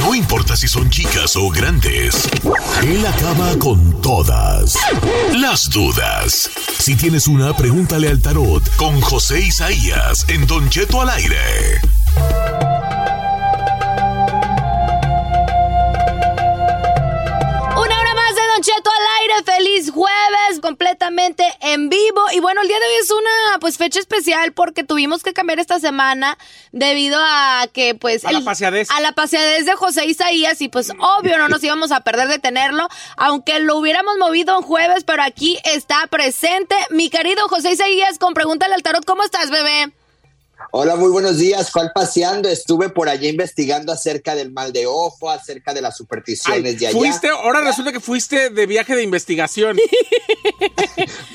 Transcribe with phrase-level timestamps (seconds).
[0.00, 2.28] No importa si son chicas o grandes,
[2.82, 4.76] él acaba con todas
[5.32, 6.50] las dudas.
[6.78, 11.80] Si tienes una, pregúntale al tarot con José Isaías en Don Cheto al aire.
[18.64, 19.34] Cheto al aire.
[19.44, 22.22] Feliz jueves, completamente en vivo.
[22.32, 25.58] Y bueno, el día de hoy es una pues fecha especial porque tuvimos que cambiar
[25.58, 26.38] esta semana
[26.72, 28.90] debido a que pues A la paseadez.
[28.90, 32.38] a la paseadez de José Isaías y pues obvio no nos íbamos a perder de
[32.38, 38.18] tenerlo, aunque lo hubiéramos movido en jueves, pero aquí está presente mi querido José Isaías
[38.18, 39.04] con Pregúntale al Tarot.
[39.04, 39.92] ¿Cómo estás, bebé?
[40.70, 41.70] Hola, muy buenos días.
[41.70, 42.48] ¿Cuál paseando?
[42.48, 46.86] Estuve por allá investigando acerca del mal de ojo, acerca de las supersticiones Ay, de
[46.88, 46.98] allá.
[46.98, 49.76] fuiste, ahora resulta que fuiste de viaje de investigación.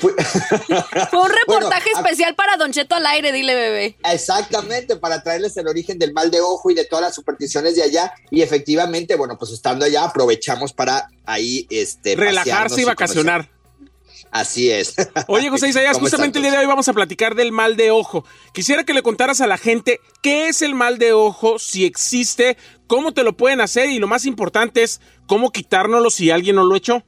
[0.00, 3.96] Fue un reportaje Bueno, a- especial para Don Cheto al aire, dile, bebé.
[4.04, 7.82] Exactamente, para traerles el origen del mal de ojo y de todas las supersticiones de
[7.82, 8.12] allá.
[8.30, 13.42] Y efectivamente, bueno, pues estando allá aprovechamos para ahí este Relajarse y vacacionar.
[13.46, 13.59] conocer.
[14.30, 14.94] Así es.
[15.26, 17.90] Oye, José Isaías, ¿Cómo justamente el día de hoy vamos a platicar del mal de
[17.90, 18.24] ojo.
[18.52, 22.56] Quisiera que le contaras a la gente qué es el mal de ojo, si existe,
[22.86, 26.64] cómo te lo pueden hacer y lo más importante es cómo quitárnoslo si alguien no
[26.64, 27.04] lo echó.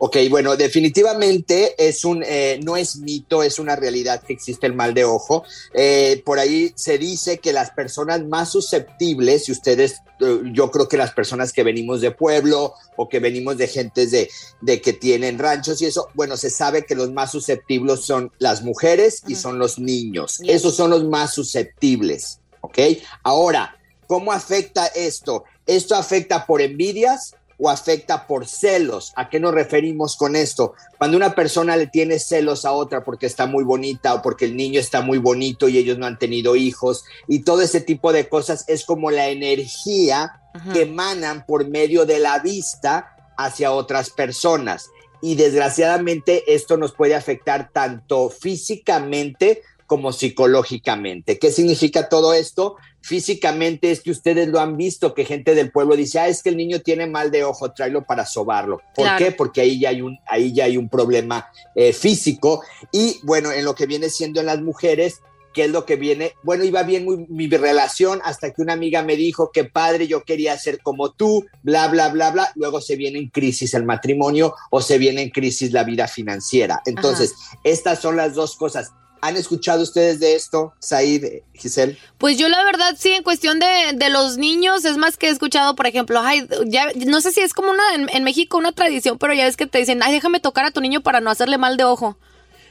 [0.00, 4.74] Ok, bueno, definitivamente es un, eh, no es mito, es una realidad que existe el
[4.74, 5.42] mal de ojo.
[5.74, 10.88] Eh, por ahí se dice que las personas más susceptibles, y ustedes, eh, yo creo
[10.88, 14.92] que las personas que venimos de pueblo o que venimos de gentes de, de que
[14.92, 19.34] tienen ranchos y eso, bueno, se sabe que los más susceptibles son las mujeres y
[19.34, 20.38] son los niños.
[20.38, 20.54] Yes.
[20.54, 22.78] Esos son los más susceptibles, ¿ok?
[23.24, 23.76] Ahora,
[24.06, 25.42] ¿cómo afecta esto?
[25.66, 29.12] Esto afecta por envidias, o afecta por celos.
[29.16, 30.74] ¿A qué nos referimos con esto?
[30.96, 34.56] Cuando una persona le tiene celos a otra porque está muy bonita o porque el
[34.56, 38.28] niño está muy bonito y ellos no han tenido hijos y todo ese tipo de
[38.28, 40.40] cosas es como la energía
[40.72, 44.90] que emanan por medio de la vista hacia otras personas.
[45.20, 51.38] Y desgraciadamente esto nos puede afectar tanto físicamente como psicológicamente.
[51.38, 52.76] ¿Qué significa todo esto?
[53.00, 56.50] Físicamente es que ustedes lo han visto, que gente del pueblo dice, ah, es que
[56.50, 58.80] el niño tiene mal de ojo, tráelo para sobarlo.
[58.94, 59.24] ¿Por Claro.
[59.24, 59.32] qué?
[59.32, 62.62] Porque ahí ya hay un, ahí ya hay un problema eh, físico.
[62.92, 65.20] Y bueno, en lo que viene siendo en las mujeres,
[65.54, 66.34] ¿qué es lo que viene?
[66.42, 70.22] Bueno, iba bien muy- mi relación hasta que una amiga me dijo que padre, yo
[70.24, 72.52] quería ser como tú, bla, bla, bla, bla.
[72.56, 76.82] Luego se viene en crisis el matrimonio o se viene en crisis la vida financiera.
[76.84, 77.34] Entonces,
[77.64, 78.90] estas son las dos cosas.
[79.20, 81.96] ¿Han escuchado ustedes de esto, Said, Giselle?
[82.18, 85.30] Pues yo la verdad sí, en cuestión de, de los niños, es más que he
[85.30, 88.72] escuchado, por ejemplo, ay, ya, no sé si es como una, en, en México una
[88.72, 91.30] tradición, pero ya ves que te dicen, ay, déjame tocar a tu niño para no
[91.30, 92.16] hacerle mal de ojo.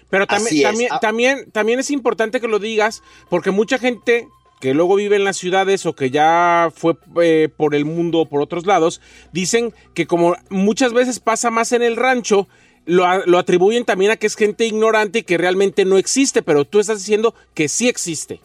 [0.09, 0.63] Pero Así también, es.
[0.71, 0.99] también, Ah.
[0.99, 4.27] también, también es importante que lo digas, porque mucha gente
[4.61, 8.25] que luego vive en las ciudades o que ya fue eh, por el mundo o
[8.29, 12.47] por otros lados, dicen que como muchas veces pasa más en el rancho,
[12.87, 16.65] lo, lo atribuyen también a que es gente ignorante y que realmente no existe, pero
[16.65, 18.41] tú estás diciendo que sí existe.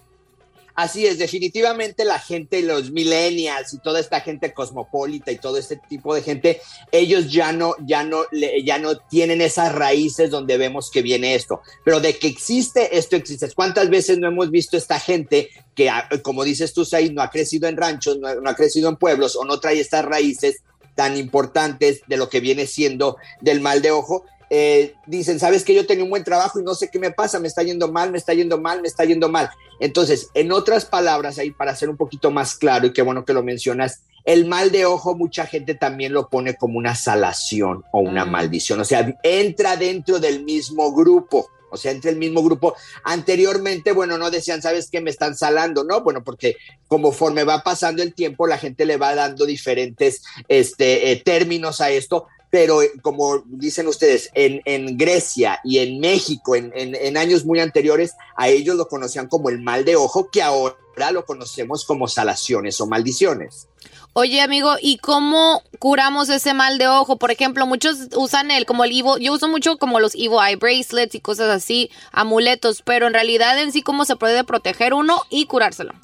[0.74, 5.76] Así es, definitivamente la gente, los millennials y toda esta gente cosmopolita y todo este
[5.76, 8.22] tipo de gente, ellos ya no, ya no,
[8.64, 11.60] ya no tienen esas raíces donde vemos que viene esto.
[11.84, 13.50] Pero de que existe, esto existe.
[13.54, 17.30] ¿Cuántas veces no hemos visto esta gente que, ah, como dices tú, Said, no ha
[17.30, 20.62] crecido en ranchos, no ha crecido en pueblos o no trae estas raíces
[20.94, 24.24] tan importantes de lo que viene siendo del mal de ojo?
[24.54, 27.40] Eh, dicen, sabes que yo tenía un buen trabajo y no sé qué me pasa,
[27.40, 29.48] me está yendo mal, me está yendo mal, me está yendo mal.
[29.80, 33.32] Entonces, en otras palabras, ahí para ser un poquito más claro, y qué bueno que
[33.32, 38.00] lo mencionas, el mal de ojo mucha gente también lo pone como una salación o
[38.00, 38.30] una Mm.
[38.30, 42.74] maldición, o sea, entra dentro del mismo grupo, o sea, entre el mismo grupo.
[43.04, 45.00] Anteriormente, bueno, no decían, ¿sabes qué?
[45.00, 46.02] Me están salando, ¿no?
[46.02, 46.56] Bueno, porque
[46.88, 51.88] conforme va pasando el tiempo, la gente le va dando diferentes este, eh, términos a
[51.88, 57.60] esto, pero eh, como dicen ustedes, en, en Grecia y en México, en, años muy
[57.60, 60.76] anteriores, a ellos lo conocían como el mal de ojo, que ahora
[61.12, 63.68] lo conocemos como salaciones o maldiciones.
[64.12, 67.16] Oye, amigo, ¿y cómo curamos ese mal de ojo?
[67.16, 70.56] Por ejemplo, muchos usan el como el Evo, yo uso mucho como los Evo Eye
[70.56, 75.22] Bracelets y cosas así, amuletos, pero en realidad en sí cómo se puede proteger uno
[75.30, 75.94] y curárselo.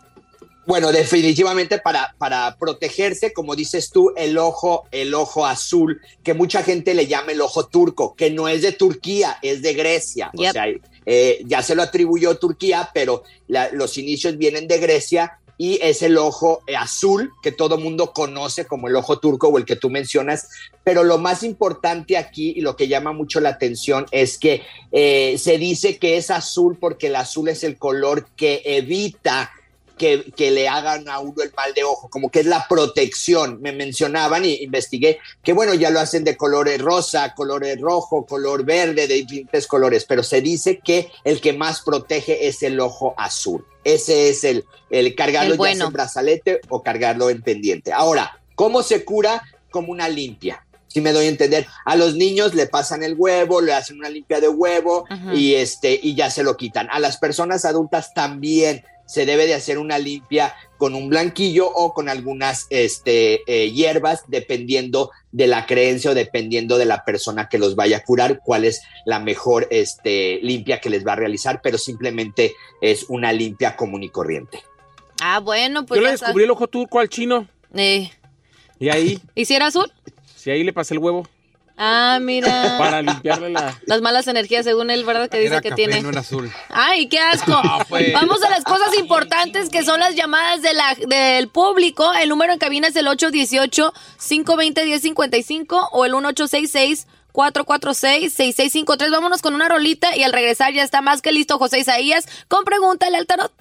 [0.68, 6.62] Bueno, definitivamente para, para protegerse, como dices tú, el ojo, el ojo azul, que mucha
[6.62, 10.30] gente le llama el ojo turco, que no es de Turquía, es de Grecia.
[10.36, 10.66] O sea,
[11.06, 16.18] eh, ya se lo atribuyó Turquía, pero los inicios vienen de Grecia y es el
[16.18, 20.50] ojo azul que todo mundo conoce como el ojo turco o el que tú mencionas.
[20.84, 24.60] Pero lo más importante aquí y lo que llama mucho la atención es que
[24.92, 29.50] eh, se dice que es azul porque el azul es el color que evita
[29.98, 33.60] que, le hagan a uno el mal de ojo, como que es la protección.
[33.60, 38.64] Me mencionaban y investigué que, bueno, ya lo hacen de colores rosa, colores rojo, color
[38.64, 43.14] verde, de diferentes colores, pero se dice que el que más protege es el ojo
[43.18, 43.66] azul.
[43.84, 47.92] Ese es el, el cargarlo ya en brazalete o cargarlo en pendiente.
[47.92, 49.42] Ahora, ¿cómo se cura?
[49.70, 51.66] Como una limpia si me doy a entender.
[51.84, 55.04] A los niños le pasan el huevo, le hacen una limpia de huevo
[55.34, 56.88] y este y ya se lo quitan.
[56.90, 61.94] A las personas adultas también se debe de hacer una limpia con un blanquillo o
[61.94, 67.58] con algunas este, eh, hierbas, dependiendo de la creencia o dependiendo de la persona que
[67.58, 71.60] los vaya a curar, cuál es la mejor este, limpia que les va a realizar,
[71.62, 74.62] pero simplemente es una limpia común y corriente.
[75.20, 75.98] Ah, bueno, pues.
[75.98, 77.48] Yo le descubrí el ojo turco al chino.
[77.74, 78.10] Eh.
[78.78, 79.20] Y ahí.
[79.34, 79.90] ¿Y si era azul?
[80.36, 81.26] Sí, ahí le pasé el huevo.
[81.80, 82.76] Ah, mira.
[82.76, 85.30] Para limpiarle las malas energías, según él, ¿verdad?
[85.30, 86.02] Que dice que tiene.
[86.02, 86.50] No era azul.
[86.68, 87.62] Ay, qué asco.
[87.88, 88.12] Pues.
[88.12, 92.12] Vamos a las cosas importantes que son las llamadas de la, del público.
[92.12, 97.06] El número en cabina es el 818-520-1055 o el 1866.
[97.32, 99.10] 446-6653.
[99.12, 102.64] Vámonos con una rolita y al regresar ya está más que listo José Isaías con
[102.64, 103.52] Pregúntale al Tarot.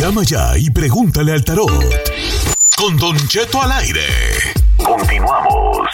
[0.00, 1.68] Llama ya y pregúntale al tarot.
[2.74, 4.00] Con Don Cheto al aire.
[4.82, 5.88] Continuamos.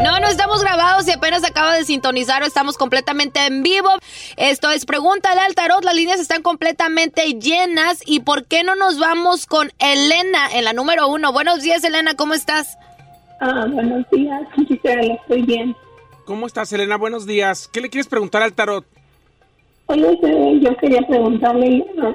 [0.00, 3.88] No, no estamos grabados y apenas acaba de sintonizar o estamos completamente en vivo.
[4.36, 5.84] Esto es Pregúntale al Tarot.
[5.84, 8.00] Las líneas están completamente llenas.
[8.06, 11.32] ¿Y por qué no nos vamos con Elena en la número uno?
[11.32, 12.78] Buenos días, Elena, ¿cómo estás?
[13.40, 15.74] Ah, buenos días, estoy bien.
[16.26, 16.96] ¿Cómo estás, Elena?
[16.96, 17.66] Buenos días.
[17.72, 18.86] ¿Qué le quieres preguntar al tarot?
[19.88, 22.14] Oye, yo quería preguntarle ah,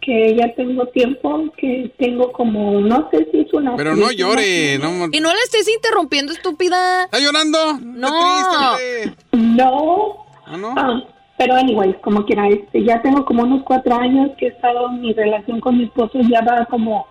[0.00, 3.74] que ya tengo tiempo, que tengo como, no sé si es una...
[3.74, 5.06] Pero no llore, no...
[5.10, 7.04] Y no le estés interrumpiendo, estúpida.
[7.04, 7.58] ¿Está llorando?
[7.82, 8.76] No.
[9.32, 10.26] no.
[10.46, 10.74] ¿Ah, no?
[10.76, 11.02] Ah,
[11.38, 15.12] pero anyway, como quiera, este, ya tengo como unos cuatro años que he estado, mi
[15.12, 17.06] relación con mi esposo ya va como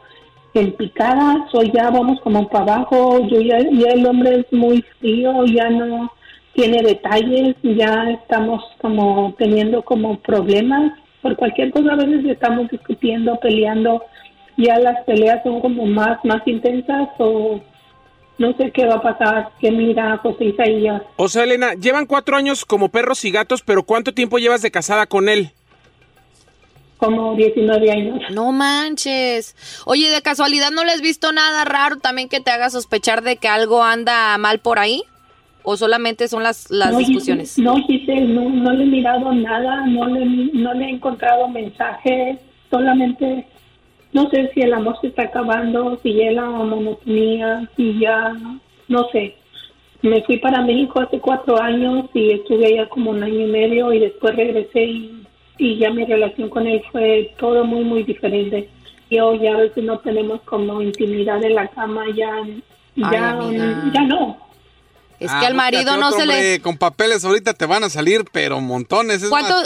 [0.53, 4.83] en picada, soy ya vamos como para abajo, yo ya, ya el hombre es muy
[4.99, 6.11] frío, ya no
[6.55, 13.38] tiene detalles, ya estamos como teniendo como problemas por cualquier cosa, a veces estamos discutiendo,
[13.39, 14.03] peleando,
[14.57, 17.59] ya las peleas son como más, más intensas o
[18.38, 21.01] no sé qué va a pasar, qué mira José Isaías.
[21.17, 24.71] O sea, Elena, llevan cuatro años como perros y gatos, pero ¿cuánto tiempo llevas de
[24.71, 25.51] casada con él?
[26.97, 28.21] Como 19 años.
[28.31, 29.55] No manches.
[29.85, 33.35] Oye, de casualidad no le has visto nada raro también que te haga sospechar de
[33.35, 35.03] que algo anda mal por ahí?
[35.65, 37.57] O solamente son las, las discusiones?
[37.57, 42.38] no, Giselle, no, no le he mirado nada, no le, no le he encontrado mensajes,
[42.69, 43.45] solamente
[44.15, 48.34] no sé si el amor se está acabando, si ya la monotonía, si ya,
[48.88, 49.36] no sé.
[50.01, 53.91] Me fui para México hace cuatro años y estuve allá como un año y medio
[53.91, 55.24] y después regresé y,
[55.57, 58.69] y ya mi relación con él fue todo muy, muy diferente.
[59.10, 62.31] Y hoy ya a veces no tenemos como intimidad en la cama, ya,
[62.95, 63.38] ya,
[63.93, 64.44] ya no.
[65.19, 66.60] Es que al ah, marido no se le...
[66.62, 69.24] Con papeles ahorita te van a salir, pero montones.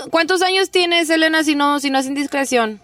[0.09, 2.81] ¿Cuántos años tienes, Elena, si no, si no es indiscreción?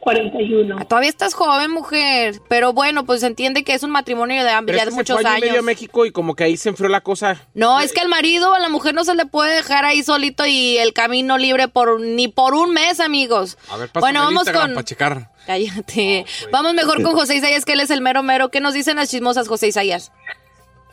[0.00, 0.76] 41.
[0.78, 2.36] Ah, todavía estás joven, mujer.
[2.48, 5.40] Pero bueno, pues se entiende que es un matrimonio de, ya de muchos años.
[5.40, 7.42] medio a México y como que ahí se enfrió la cosa.
[7.54, 10.46] No, es que al marido, a la mujer no se le puede dejar ahí solito
[10.46, 13.58] y el camino libre por ni por un mes, amigos.
[13.68, 14.74] A ver, bueno, vamos con.
[14.74, 15.30] Para checar.
[15.46, 16.26] Cállate.
[16.52, 18.50] Vamos mejor con José Isaías, que él es el mero mero.
[18.50, 20.12] ¿Qué nos dicen las chismosas, José Isaías?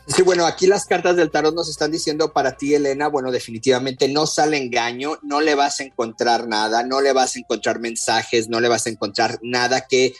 [0.08, 4.08] Sí, bueno, aquí las cartas del tarot nos están diciendo para ti, Elena, bueno, definitivamente
[4.08, 8.48] no sale engaño, no le vas a encontrar nada, no le vas a encontrar mensajes,
[8.48, 10.14] no le vas a encontrar nada que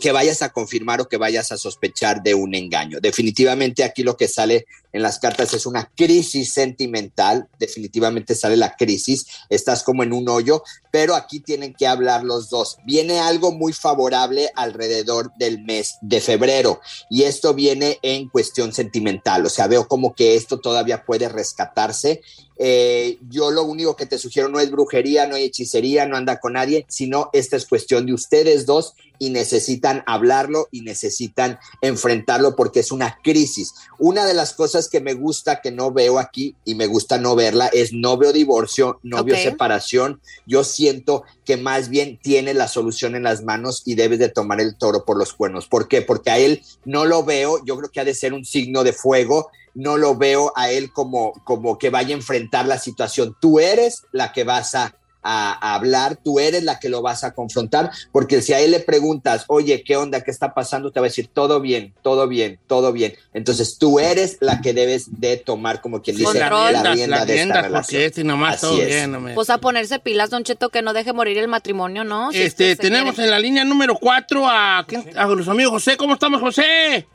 [0.00, 2.98] que vayas a confirmar o que vayas a sospechar de un engaño.
[3.00, 8.76] Definitivamente aquí lo que sale en las cartas es una crisis sentimental, definitivamente sale la
[8.76, 12.76] crisis, estás como en un hoyo, pero aquí tienen que hablar los dos.
[12.84, 19.46] Viene algo muy favorable alrededor del mes de febrero y esto viene en cuestión sentimental,
[19.46, 22.20] o sea, veo como que esto todavía puede rescatarse
[22.64, 26.38] eh, yo lo único que te sugiero no es brujería, no hay hechicería, no anda
[26.38, 32.54] con nadie, sino esta es cuestión de ustedes dos y necesitan hablarlo y necesitan enfrentarlo
[32.54, 33.74] porque es una crisis.
[33.98, 37.34] Una de las cosas que me gusta que no veo aquí y me gusta no
[37.34, 40.20] verla es no veo divorcio, no veo separación.
[40.46, 44.60] Yo siento que más bien tiene la solución en las manos y debes de tomar
[44.60, 45.66] el toro por los cuernos.
[45.66, 46.02] ¿Por qué?
[46.02, 48.92] Porque a él no lo veo, yo creo que ha de ser un signo de
[48.92, 53.36] fuego no lo veo a él como, como que vaya a enfrentar la situación.
[53.40, 57.92] Tú eres la que vas a, hablar, tú eres la que lo vas a confrontar,
[58.10, 60.22] porque si a él le preguntas, oye, ¿qué onda?
[60.22, 60.90] ¿Qué está pasando?
[60.90, 63.14] Te va a decir, todo bien, todo bien, todo bien.
[63.32, 67.62] Entonces tú eres la que debes de tomar, como quien dice, la rienda, de esta
[67.62, 68.02] relación.
[68.02, 71.46] Este nomás todo bien, Pues a ponerse pilas, Don Cheto, que no deje morir el
[71.46, 72.32] matrimonio, ¿no?
[72.32, 75.96] este, tenemos en la línea número cuatro a, a nuestro amigo José.
[75.96, 77.06] ¿Cómo estamos, José?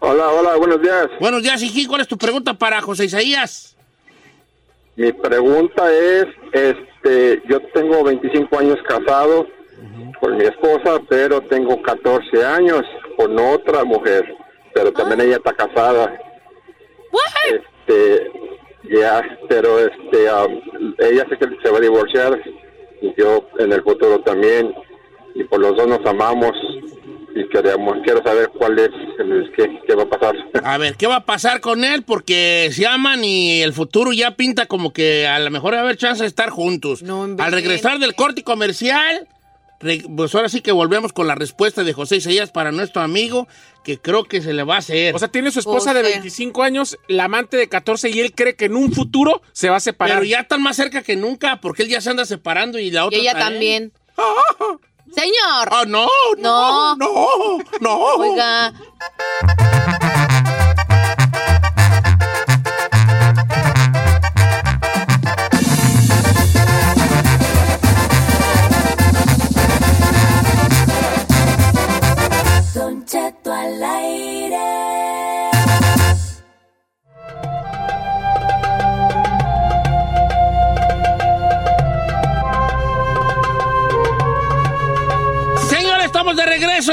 [0.00, 1.08] Hola, hola, buenos días.
[1.18, 1.86] Buenos días, Iji.
[1.86, 3.76] ¿Cuál es tu pregunta para José Isaías?
[4.94, 9.46] Mi pregunta es, este, yo tengo 25 años casado
[10.20, 12.82] con mi esposa, pero tengo 14 años
[13.16, 14.36] con otra mujer,
[14.72, 16.16] pero también ella está casada.
[17.50, 18.30] Este,
[18.84, 22.40] ya, pero este, um, ella sé que se va a divorciar
[23.00, 24.74] y yo en el futuro también,
[25.34, 26.52] y por los dos nos amamos
[27.38, 30.34] y queremos, quiero saber cuál es, el, qué, va a pasar.
[30.64, 32.02] A ver, ¿qué va a pasar con él?
[32.02, 35.82] Porque se aman y el futuro ya pinta como que a lo mejor va a
[35.82, 37.02] haber chance de estar juntos.
[37.02, 39.28] Al regresar del corte comercial,
[39.78, 43.46] pues ahora sí que volvemos con la respuesta de José Isaías para nuestro amigo,
[43.84, 45.14] que creo que se le va a hacer.
[45.14, 48.56] O sea, tiene su esposa de 25 años, la amante de 14, y él cree
[48.56, 50.18] que en un futuro se va a separar.
[50.18, 53.06] Pero ya están más cerca que nunca, porque él ya se anda separando y la
[53.06, 53.92] otra Y ella también.
[55.14, 55.68] Señor.
[55.70, 56.06] Oh, no,
[56.38, 57.98] no, no, no.
[58.16, 58.72] Oiga.
[72.74, 74.17] Don Cheto al aire.
[86.38, 86.92] De regreso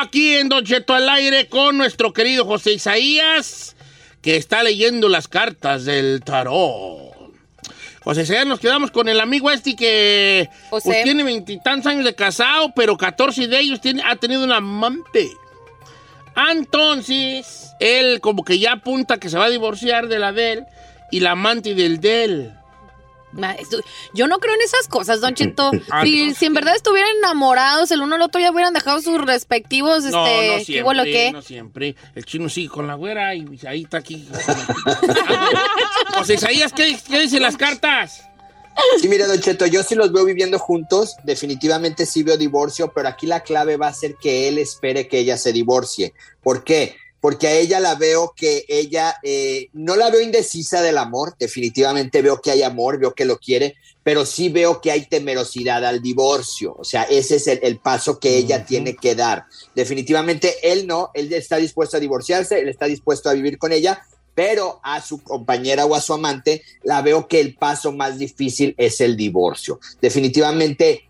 [0.00, 3.76] aquí en Don Cheto al aire con nuestro querido José Isaías,
[4.22, 7.12] que está leyendo las cartas del tarot.
[8.02, 12.72] José Isaías, nos quedamos con el amigo este que pues, tiene veintitantos años de casado,
[12.74, 15.28] pero 14 de ellos tiene, ha tenido un amante.
[16.50, 20.64] Entonces, él como que ya apunta que se va a divorciar de la de él
[21.10, 22.52] y la amante del de él.
[24.14, 25.70] Yo no creo en esas cosas, Don Chito.
[25.92, 30.04] Ah, si, en verdad estuvieran enamorados, el uno al otro ya hubieran dejado sus respectivos,
[30.04, 31.96] no, este, no siempre, No siempre.
[32.14, 34.28] El chino sigue con la güera y ahí está aquí.
[36.14, 38.22] José Isaías, ¿qué, ¿qué dicen las cartas?
[39.00, 43.08] Sí, mira, Don Cheto, yo sí los veo viviendo juntos, definitivamente sí veo divorcio, pero
[43.08, 46.14] aquí la clave va a ser que él espere que ella se divorcie.
[46.42, 46.96] ¿Por qué?
[47.20, 52.22] Porque a ella la veo que ella, eh, no la veo indecisa del amor, definitivamente
[52.22, 56.00] veo que hay amor, veo que lo quiere, pero sí veo que hay temerosidad al
[56.00, 59.44] divorcio, o sea, ese es el, paso que ella tiene que dar.
[59.74, 64.02] Definitivamente él no, él está dispuesto a divorciarse, él está dispuesto a vivir con ella,
[64.34, 68.74] pero a su compañera o a su amante la veo que el paso más difícil
[68.78, 69.80] es el divorcio.
[70.00, 71.09] Definitivamente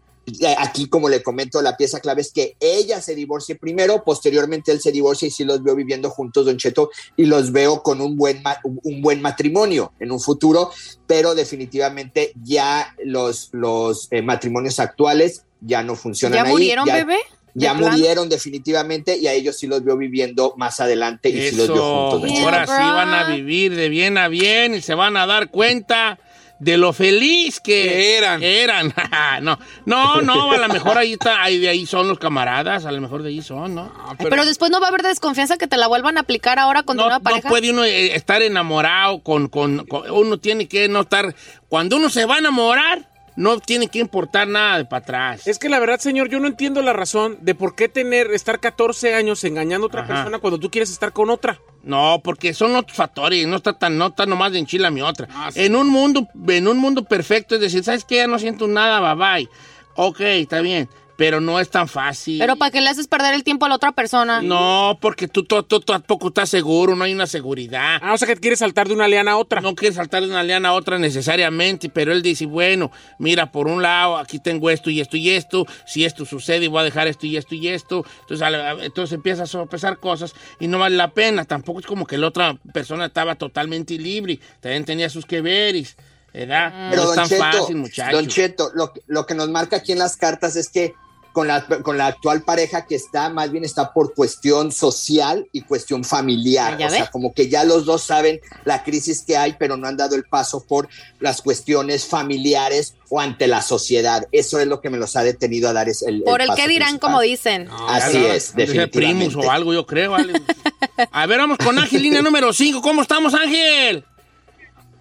[0.59, 4.81] aquí, como le comento, la pieza clave es que ella se divorcie primero, posteriormente él
[4.81, 8.17] se divorcia y sí los veo viviendo juntos, Don Cheto, y los veo con un
[8.17, 10.71] buen, un buen matrimonio en un futuro,
[11.07, 16.45] pero definitivamente ya los, los eh, matrimonios actuales ya no funcionan.
[16.45, 17.19] ¿Ya murieron, bebé?
[17.55, 21.69] Ya murieron definitivamente y a ellos sí los veo viviendo más adelante y sí los
[21.69, 22.31] veo juntos.
[22.43, 26.19] Ahora sí van a vivir de bien a bien y se van a dar cuenta
[26.61, 28.43] de lo feliz que, eran.
[28.43, 28.95] eran.
[29.43, 32.93] no, no, no, a lo mejor ahí está, ahí de ahí son los camaradas, a
[32.93, 33.93] lo mejor de ahí son, ¿no?
[34.19, 37.01] pero, después no va a haber desconfianza que te la vuelvan a aplicar ahora con
[37.01, 37.49] una pareja.
[37.49, 41.35] No puede uno eh, estar enamorado con, con, uno tiene que no estar,
[41.69, 45.47] cuando uno se va a enamorar, no tiene que importar nada de para atrás.
[45.47, 48.61] Es que la verdad, señor, yo no entiendo la razón de por qué tener, estar
[48.61, 50.15] 14 años engañando a otra Ajá.
[50.15, 51.59] persona cuando tú quieres estar con otra.
[51.83, 55.29] No, porque son otros factores, no está tan, no está nomás de enchila mi otra.
[55.33, 55.61] Ah, sí.
[55.65, 58.17] En un mundo, en un mundo perfecto, es decir, ¿sabes qué?
[58.17, 59.49] Ya no siento nada, bye bye.
[59.97, 60.89] Ok, está bien,
[61.21, 62.39] pero no es tan fácil.
[62.39, 64.41] Pero ¿para qué le haces perder el tiempo a la otra persona?
[64.41, 67.99] No, porque tú, tú, tú tampoco estás seguro, no hay una seguridad.
[68.01, 69.61] Ah, o sea que quieres saltar de una liana a otra.
[69.61, 73.67] No quieres saltar de una liana a otra necesariamente, pero él dice, bueno, mira, por
[73.69, 77.07] un lado, aquí tengo esto y esto y esto, si esto sucede, voy a dejar
[77.07, 78.03] esto y esto y esto.
[78.23, 81.45] Entonces, a entonces empiezas a sopesar cosas y no vale la pena.
[81.45, 85.99] Tampoco es como que la otra persona estaba totalmente libre, también tenía sus que veres,
[86.33, 86.89] ¿verdad?
[86.91, 88.17] Pero no es tan Cheto, fácil, muchacho.
[88.17, 90.95] Don Cheto, lo, que- lo que nos marca aquí en las cartas es que
[91.33, 95.63] con la, con la actual pareja que está, más bien está por cuestión social y
[95.63, 96.75] cuestión familiar.
[96.75, 99.77] Ah, ¿ya o sea, como que ya los dos saben la crisis que hay, pero
[99.77, 104.27] no han dado el paso por las cuestiones familiares o ante la sociedad.
[104.33, 106.69] Eso es lo que me los ha detenido a dar es el, Por el que
[106.69, 107.11] dirán, principal.
[107.11, 107.69] como dicen.
[107.89, 108.99] Así es, definitivamente.
[108.99, 110.13] primos o algo, yo creo.
[110.13, 110.33] ¿vale?
[111.13, 112.81] A ver, vamos con Ángel, línea número 5.
[112.81, 114.05] ¿Cómo estamos, Ángel?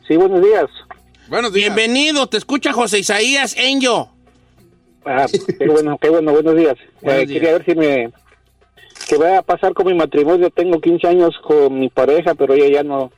[0.07, 0.65] Sí, buenos días.
[1.29, 1.75] Buenos días.
[1.75, 4.09] Bienvenido, te escucha José Isaías Enyo.
[5.11, 5.25] Ah,
[5.57, 6.75] qué bueno, qué bueno, buenos días.
[7.01, 7.39] Buenos Eh, días.
[7.41, 8.11] Quería ver si me...
[9.07, 10.51] ¿Qué va a pasar con mi matrimonio?
[10.51, 13.11] Tengo 15 años con mi pareja, pero ella ya no...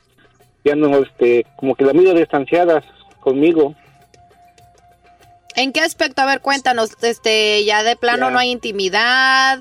[0.64, 1.44] Ya no, este...
[1.56, 2.82] Como que la miro distanciada
[3.20, 3.74] conmigo.
[5.54, 6.22] ¿En qué aspecto?
[6.22, 6.92] A ver, cuéntanos.
[7.02, 8.30] Este, ya de plano Ya.
[8.32, 9.60] no hay intimidad.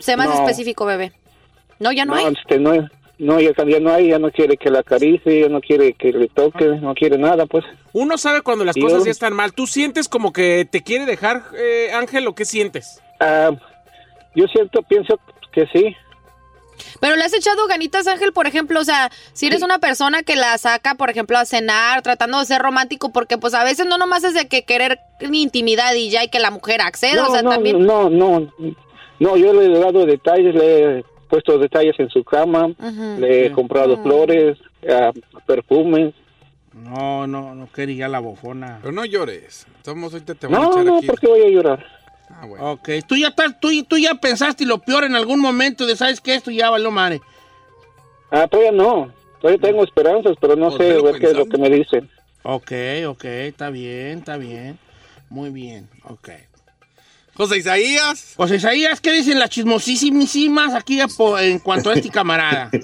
[0.00, 0.34] Sé más No.
[0.40, 1.12] específico, bebé.
[1.78, 2.34] No, ya no, hay.
[2.36, 2.72] este, no,
[3.18, 6.12] no, ya, ya no hay, ya no quiere que la acaricie, ya no quiere que
[6.12, 7.64] le toque, no quiere nada, pues.
[7.92, 9.52] Uno sabe cuando las Y cosas yo- ya están mal.
[9.52, 13.00] ¿Tú sientes como que te quiere dejar, eh, Ángel, o qué sientes?
[13.20, 13.50] Ah,
[14.34, 15.18] yo siento, pienso
[15.52, 15.96] que sí.
[17.00, 20.36] Pero le has echado ganitas, Ángel, por ejemplo, o sea, si eres una persona que
[20.36, 23.98] la saca, por ejemplo, a cenar, tratando de ser romántico, porque pues a veces no
[23.98, 27.28] nomás es de que querer ni intimidad y ya y que la mujer acceda, no,
[27.28, 27.84] o sea, no, también...
[27.84, 28.52] no, no,
[29.18, 32.70] no, yo le he dado detalles, le he puesto detalles en su cama,
[33.18, 34.02] le he comprado Mm.
[34.02, 34.58] flores,
[35.46, 36.14] perfumes.
[36.74, 38.78] No, no, no quería la bofona.
[38.80, 39.66] Pero no llores.
[39.76, 41.06] Estamos ahorita te van a No, echar no, aquí.
[41.06, 41.86] ¿por qué voy a llorar?
[42.30, 42.72] Ah, bueno.
[42.72, 46.20] Ok, tú ya, estás, tú, tú ya pensaste lo peor en algún momento de, ¿sabes
[46.20, 46.34] qué?
[46.34, 47.20] Esto ya valió madre.
[48.30, 49.10] Ah, todavía no,
[49.40, 51.70] todavía tengo esperanzas, pero no ¿Por sé qué lo ver qué es lo que me
[51.70, 52.08] dicen.
[52.42, 52.72] Ok,
[53.08, 54.78] ok, está bien, está bien.
[55.30, 56.28] Muy bien, ok.
[57.38, 58.34] José Isaías.
[58.36, 62.70] Pues Isaías, ¿qué dicen las chismosísimas aquí en cuanto a este camarada?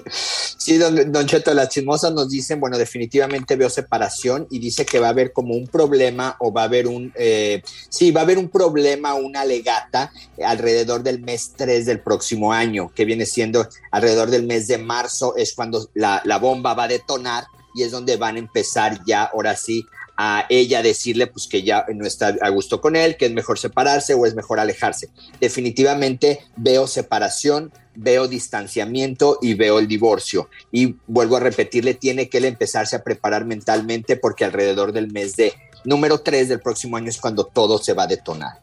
[0.57, 4.97] Sí, don, don Cheto, las chismosas nos dicen, bueno, definitivamente veo separación y dice que
[4.97, 8.23] va a haber como un problema o va a haber un, eh, sí, va a
[8.23, 10.11] haber un problema, una legata
[10.43, 15.35] alrededor del mes 3 del próximo año, que viene siendo alrededor del mes de marzo,
[15.35, 17.43] es cuando la, la bomba va a detonar
[17.75, 19.85] y es donde van a empezar ya, ahora sí,
[20.17, 23.59] a ella decirle pues que ya no está a gusto con él, que es mejor
[23.59, 25.09] separarse o es mejor alejarse.
[25.39, 30.49] Definitivamente veo separación, veo distanciamiento y veo el divorcio.
[30.71, 35.35] Y vuelvo a repetirle, tiene que él empezarse a preparar mentalmente porque alrededor del mes
[35.35, 38.59] de número 3 del próximo año es cuando todo se va a detonar.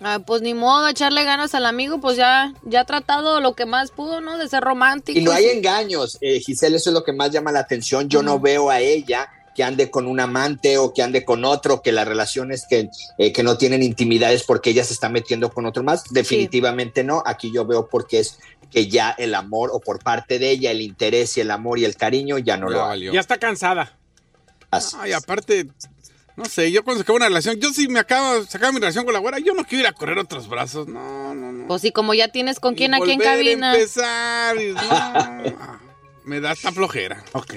[0.00, 3.64] Ah, pues ni modo, echarle ganas al amigo, pues ya, ya ha tratado lo que
[3.64, 4.36] más pudo, ¿no?
[4.36, 5.18] De ser romántico.
[5.18, 8.08] Y no hay engaños, eh, Giselle, eso es lo que más llama la atención.
[8.08, 11.80] Yo no veo a ella que ande con un amante o que ande con otro,
[11.82, 15.64] que las relaciones que, eh, que no tienen intimidades porque ella se está metiendo con
[15.66, 16.04] otro más.
[16.10, 17.22] Definitivamente no.
[17.26, 18.38] Aquí yo veo porque es
[18.70, 21.84] que ya el amor o por parte de ella el interés y el amor y
[21.84, 23.12] el cariño ya no Ya lo valió.
[23.12, 23.96] Ya está cansada.
[24.70, 25.16] Así Ay, es.
[25.16, 25.68] aparte,
[26.36, 28.80] no sé, yo cuando se acaba una relación, yo sí me acabo, se acaba mi
[28.80, 31.66] relación con la güera, yo no quiero ir a correr otros brazos, no, no, no.
[31.68, 33.74] Pues sí, como ya tienes con quién aquí en volver a cabina.
[33.74, 35.78] empezar, y no, ah,
[36.24, 37.24] me da esta flojera.
[37.32, 37.54] Ok.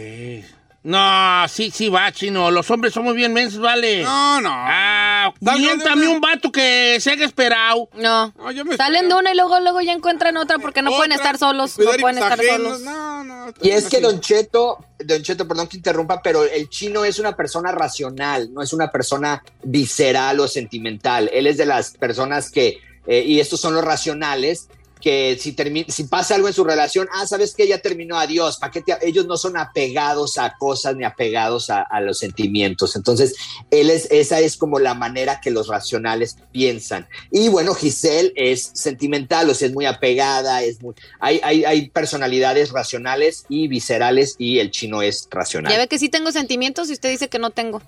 [0.82, 2.52] No, sí, sí va, chino.
[2.52, 4.04] Los hombres somos bien mensos, vale.
[4.04, 4.50] No, no.
[4.52, 7.90] Ah, miéntame un vato que se haya esperado.
[7.96, 8.34] No.
[8.38, 11.12] No, yo me Salen de una y luego, luego ya encuentran otra porque no pueden
[11.12, 11.78] estar solos.
[11.78, 12.82] No pueden estar ajenos, solos.
[12.82, 13.54] No, no.
[13.62, 14.06] Y es que así.
[14.06, 18.62] Don Cheto, Don Cheto, perdón que interrumpa, pero el chino es una persona racional, no
[18.62, 21.30] es una persona visceral o sentimental.
[21.34, 24.70] Él es de las personas que, eh, y estos son los racionales,
[25.02, 25.56] que si,
[25.88, 28.98] si pasa algo en su relación, ah, sabes que ya terminó, adiós, ¿para qué te-
[29.08, 32.96] ellos no son apegados a cosas ni apegados a, a los sentimientos.
[32.96, 33.36] Entonces,
[33.72, 37.08] él es, esa es como la manera que los racionales piensan.
[37.32, 41.90] Y bueno, Giselle es sentimental, o sea, es muy apegada, es muy, hay, hay, hay
[41.90, 45.72] personalidades racionales y viscerales y el chino es racional.
[45.72, 47.82] Ya ve que sí tengo sentimientos y usted dice que no tengo.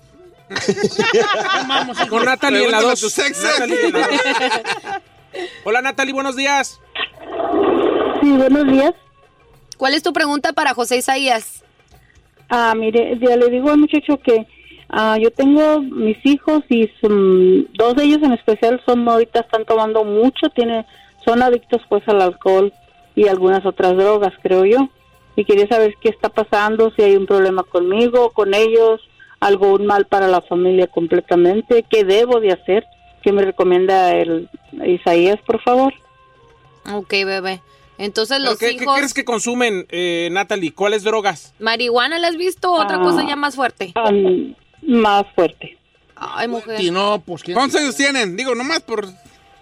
[1.68, 1.98] Vamos.
[2.08, 3.00] Con Natalie en la Pregúntale a 2.
[3.00, 3.42] tu sex.
[3.42, 5.02] Natalie en la dos.
[5.64, 6.78] Hola Natalie, buenos días.
[8.22, 8.92] Sí, buenos días.
[9.76, 11.64] ¿Cuál es tu pregunta para José Isaías?
[12.48, 14.46] Ah, mire, ya le digo al muchacho que
[14.94, 19.64] Ah, yo tengo mis hijos y son- dos de ellos en especial son ahorita están
[19.64, 20.84] tomando mucho, tiene,
[21.24, 22.70] son adictos pues al alcohol
[23.16, 24.90] y algunas otras drogas, creo yo.
[25.34, 29.00] Y quería saber qué está pasando, si hay un problema conmigo, con ellos,
[29.40, 32.84] algo un mal para la familia completamente, qué debo de hacer,
[33.22, 34.50] qué me recomienda el
[34.84, 35.94] Isaías, por favor.
[36.92, 37.62] Ok, bebé.
[37.98, 38.96] Entonces ¿Pero los ¿Qué, qué hijos...
[38.96, 40.72] crees que consumen, eh, Natalie?
[40.72, 41.54] ¿Cuáles drogas?
[41.60, 43.00] ¿Marihuana la has visto o otra Ah.
[43.02, 43.92] cosa ya más fuerte?
[44.82, 45.78] más fuerte.
[46.16, 46.80] Ay, mujer.
[46.80, 48.36] Y no, pues ¿quién- ¿Cuántos años tienen?
[48.36, 49.06] Digo, nomás por...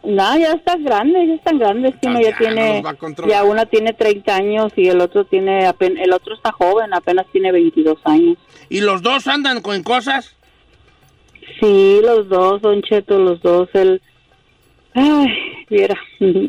[0.03, 1.95] No, ya están grandes, ya están grandes.
[2.07, 3.31] Ah, ya ya, tiene, no los va a controlar.
[3.31, 7.27] ya una tiene 30 años y el otro tiene, apen- el otro está joven, apenas
[7.33, 8.39] tiene 22 años.
[8.71, 10.35] ¿Y los dos andan con cosas?
[11.61, 14.01] Sí, los dos, Don Cheto, los dos, el,
[14.95, 15.27] ay,
[15.69, 15.99] viera,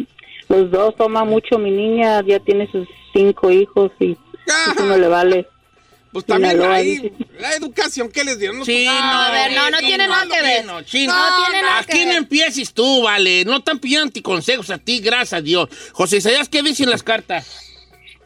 [0.52, 1.58] los dos toma mucho.
[1.58, 5.48] Mi niña ya tiene sus cinco hijos y eso no le vale.
[6.12, 7.14] Pues también Sinaloa, ahí, dice.
[7.40, 8.66] la educación que les dieron.
[8.66, 10.66] Sí, no, a ver, no, no tiene nada que ver.
[10.66, 12.18] No tiene nada que Aquí no ver.
[12.18, 13.46] empieces tú, vale.
[13.46, 15.70] No están pidiendo anticonsejos a ti, gracias a Dios.
[15.94, 17.48] José Isaías, ¿qué dicen las cartas?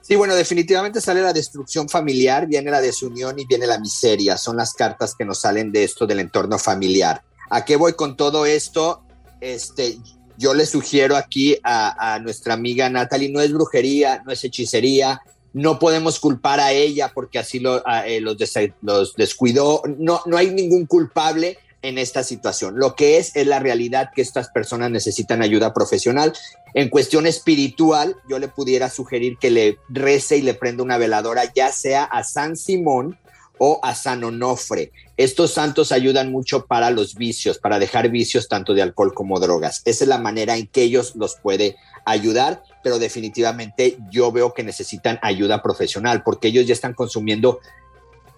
[0.01, 4.35] Sí, bueno, definitivamente sale la destrucción familiar, viene la desunión y viene la miseria.
[4.37, 7.21] Son las cartas que nos salen de esto del entorno familiar.
[7.51, 9.03] ¿A qué voy con todo esto?
[9.41, 9.97] Este,
[10.37, 15.21] yo le sugiero aquí a, nuestra amiga Natalie, no es brujería, no es hechicería,
[15.53, 17.63] no podemos culpar a ella porque así
[18.05, 19.81] eh, los descuidó.
[19.97, 22.77] No, no hay ningún culpable en esta situación.
[22.77, 26.33] Lo que es es la realidad que estas personas necesitan ayuda profesional.
[26.73, 31.53] En cuestión espiritual, yo le pudiera sugerir que le rece y le prenda una veladora,
[31.53, 33.17] ya sea a San Simón
[33.57, 34.91] o a San Onofre.
[35.17, 39.81] Estos santos ayudan mucho para los vicios, para dejar vicios tanto de alcohol como drogas.
[39.85, 44.63] Esa es la manera en que ellos los puede ayudar, pero definitivamente yo veo que
[44.63, 47.59] necesitan ayuda profesional porque ellos ya están consumiendo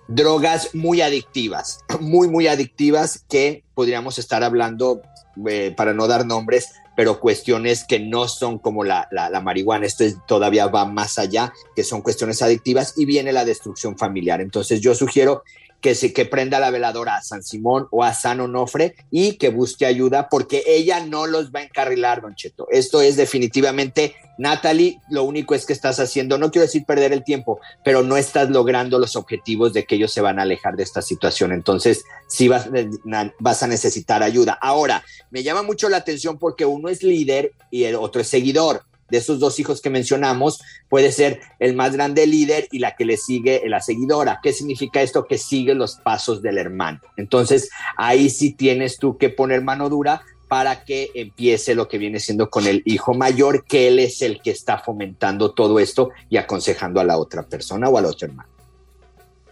[0.07, 5.01] drogas muy adictivas, muy, muy adictivas que podríamos estar hablando,
[5.49, 9.85] eh, para no dar nombres, pero cuestiones que no son como la, la, marihuana.
[9.85, 14.41] Esto es- todavía va más allá, que son cuestiones adictivas y viene la destrucción familiar.
[14.41, 15.43] Entonces yo sugiero
[15.81, 19.49] que se que prenda la veladora a San Simón o a San Onofre y que
[19.49, 22.67] busque ayuda porque ella no los va a encarrilar, Don Cheto.
[22.71, 27.23] Esto es definitivamente, Natalie, lo único es que estás haciendo, no quiero decir perder el
[27.23, 30.83] tiempo, pero no estás logrando los objetivos de que ellos se van a alejar de
[30.83, 31.51] esta situación.
[31.51, 32.69] Entonces, sí vas,
[33.05, 34.57] na- vas a necesitar ayuda.
[34.61, 38.83] Ahora, me llama mucho la atención porque uno es líder y el otro es seguidor.
[39.09, 43.05] De esos dos hijos que mencionamos, puede ser el más grande líder y la que
[43.05, 44.39] le sigue la seguidora.
[44.41, 45.25] ¿Qué significa esto?
[45.25, 46.99] Que sigue los pasos del hermano.
[47.15, 52.19] Entonces, ahí sí tienes tú que poner mano dura para que empiece lo que viene
[52.19, 56.37] siendo con el hijo mayor, que él es el que está fomentando todo esto y
[56.37, 58.56] aconsejando a la otra persona o al otro hermano.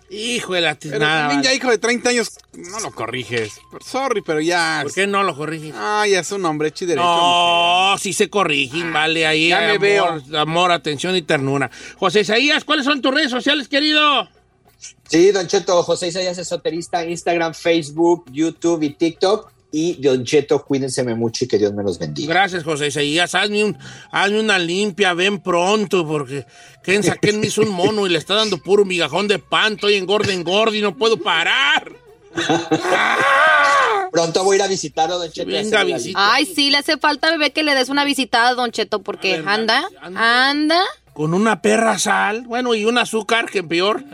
[0.10, 3.54] Hijo de la Pero tiznada, también ya hijo de 30 años, no lo corriges.
[3.84, 4.82] Sorry, pero ya...
[4.84, 5.74] ¿Por qué no lo corriges?
[5.76, 7.06] Ah, ya es un hombre hecho y derecho.
[7.06, 9.26] No, sí se corrigen, vale.
[9.26, 10.24] Ahí ya me amor, veo.
[10.38, 11.72] amor, atención y ternura.
[11.98, 14.30] José Isaías, ¿cuáles son tus redes sociales, querido?
[15.08, 19.55] Sí, Don Cheto, José Isaías Esoterista, Instagram, Facebook, YouTube y TikTok.
[19.78, 22.34] Y Don Cheto, cuídense mucho y que Dios me los bendiga.
[22.34, 23.36] Gracias, José Isaías.
[23.36, 23.78] Hazme, un,
[24.10, 26.46] hazme una limpia, ven pronto, porque
[26.82, 29.74] ¿quién saqué me hizo un mono y le está dando puro migajón de pan?
[29.74, 31.92] Estoy engorde, engorde y no puedo parar.
[34.14, 35.52] Pronto voy a ir a visitarlo, Don Cheto.
[35.52, 36.34] Venga, visita.
[36.34, 39.44] Ay, sí, le hace falta, bebé, que le des una visitada a Don Cheto, porque
[39.46, 40.82] anda, anda.
[41.12, 44.06] Con una perra sal, bueno, y un azúcar, que peor.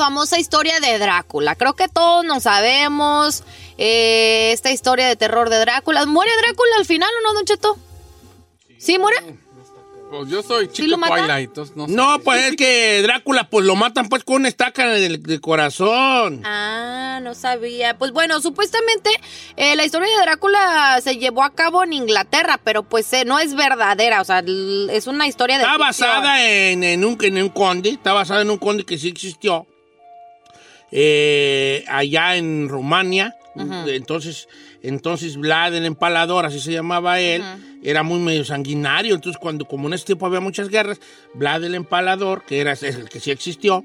[0.00, 1.54] Famosa historia de Drácula?
[1.56, 3.42] Creo que todos nos sabemos
[3.76, 6.06] eh, esta historia de terror de Drácula.
[6.06, 7.76] ¿Muere Drácula al final o no, Don Cheto?
[8.78, 9.18] ¿Sí muere?
[10.10, 11.16] Pues yo soy ¿Sí chico lo mata?
[11.18, 11.50] Twilight.
[11.50, 11.92] entonces no sé.
[11.92, 16.40] No, pues es que Drácula, pues lo matan pues con una estaca del, del corazón.
[16.44, 17.96] Ah, no sabía.
[17.98, 19.10] Pues bueno, supuestamente
[19.56, 23.38] eh, la historia de Drácula se llevó a cabo en Inglaterra, pero pues eh, no
[23.38, 24.42] es verdadera, o sea,
[24.90, 25.64] es una historia de...
[25.64, 26.08] Está ficción.
[26.10, 29.66] basada en, en un, en un conde, está basada en un conde que sí existió.
[30.92, 33.36] Eh, allá en Rumania.
[33.86, 34.48] Entonces,
[34.82, 37.42] entonces Vlad el Empalador, así se llamaba él,
[37.82, 39.14] era muy medio sanguinario.
[39.14, 41.00] Entonces, cuando como en ese tiempo había muchas guerras,
[41.34, 43.84] Vlad el Empalador, que era el que sí existió,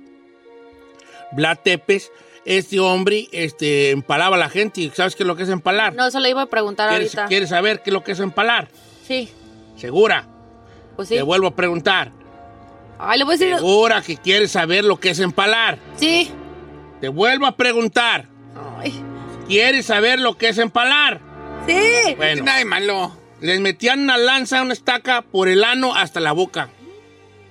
[1.32, 2.12] Vlad Tepes,
[2.46, 4.82] este hombre este, empalaba a la gente.
[4.82, 5.96] ¿Y sabes qué es lo que es empalar?
[5.96, 7.28] No, eso le iba a preguntar ¿Quieres, ahorita.
[7.28, 8.70] quieres saber qué es lo que es empalar?
[9.06, 9.30] Sí,
[9.78, 10.28] ¿Segura?
[10.96, 11.15] pues sí.
[11.15, 12.12] Te vuelvo a preguntar.
[12.98, 13.56] Ay, le voy a decir.
[13.56, 15.80] ¿Segura que quieres saber lo que es empalar?
[15.98, 16.32] Sí.
[17.06, 18.28] Te vuelvo a preguntar.
[18.80, 18.91] Ay.
[19.48, 21.22] ¿Quieres saber lo que es empalar?
[21.68, 22.15] Sí.
[22.18, 23.15] Bueno, Nada de malo.
[23.41, 26.72] les metían una lanza, una estaca por el ano hasta la boca.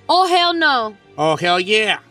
[0.07, 0.97] Oh, hell no.
[1.15, 2.03] Oh, hell yeah.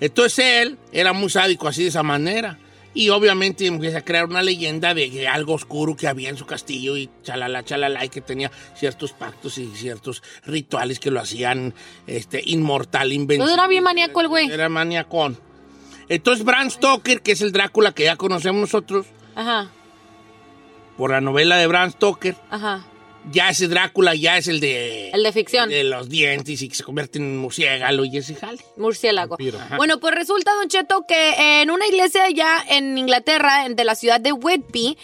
[0.00, 2.58] Entonces él era muy sádico así de esa manera.
[2.92, 6.98] Y obviamente empieza a crear una leyenda de algo oscuro que había en su castillo
[6.98, 11.72] y chalala, chalala, y que tenía ciertos pactos y ciertos rituales que lo hacían
[12.06, 13.46] este, inmortal, invencible.
[13.46, 14.50] Pues era bien maníaco el güey.
[14.50, 15.45] Era maniacón.
[16.08, 19.70] Entonces Bram Stoker, que es el Drácula que ya conocemos nosotros, Ajá,
[20.96, 22.86] por la novela de Bram Stoker, ajá.
[23.30, 25.10] ya ese Drácula ya es el de...
[25.10, 25.68] El de ficción.
[25.68, 28.58] De los dientes y que se convierte en murciélago y ese jale.
[28.76, 29.36] Murciélago.
[29.76, 33.94] Bueno, pues resulta, Don Cheto, que en una iglesia allá en Inglaterra, en- de la
[33.94, 34.96] ciudad de Whitby,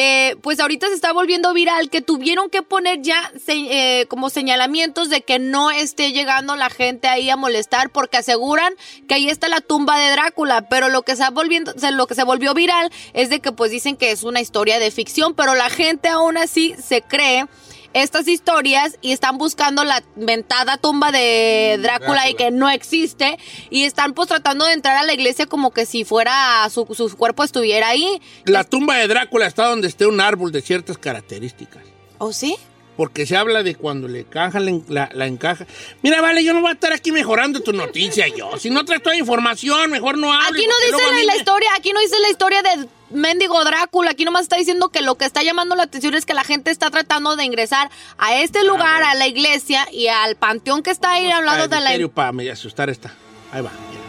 [0.00, 4.30] eh, pues ahorita se está volviendo viral que tuvieron que poner ya se- eh, como
[4.30, 8.72] señalamientos de que no esté llegando la gente ahí a molestar porque aseguran
[9.08, 12.22] que ahí está la tumba de Drácula, pero lo que ha volviendo, lo que se
[12.22, 15.68] volvió viral es de que pues dicen que es una historia de ficción, pero la
[15.68, 17.46] gente aún así se cree
[17.94, 23.38] estas historias y están buscando la ventada tumba de Drácula, y que no existe
[23.70, 27.16] y están pues tratando de entrar a la iglesia como que si fuera su, su
[27.16, 28.20] cuerpo estuviera ahí.
[28.44, 31.82] La tumba de Drácula está donde esté un árbol de ciertas características.
[32.18, 32.56] ¿Oh sí?
[32.98, 35.64] Porque se habla de cuando le encaja, la, la- encaja.
[36.02, 38.58] Mira, vale, yo no voy a estar aquí mejorando tu noticia yo.
[38.58, 40.50] Si no traes toda información, mejor no hables.
[40.50, 43.64] Aquí no dice la, mí la me- historia, aquí no dice la historia de mendigo
[43.64, 46.42] Drácula, aquí nomás está diciendo que lo que está llamando la atención es que la
[46.42, 50.90] gente está tratando de ingresar a este lugar, a la iglesia y al panteón que
[50.90, 52.08] está ahí al lado de la...
[52.08, 53.14] para me asustar esta.
[53.52, 53.70] Ahí va.
[53.90, 54.02] mira.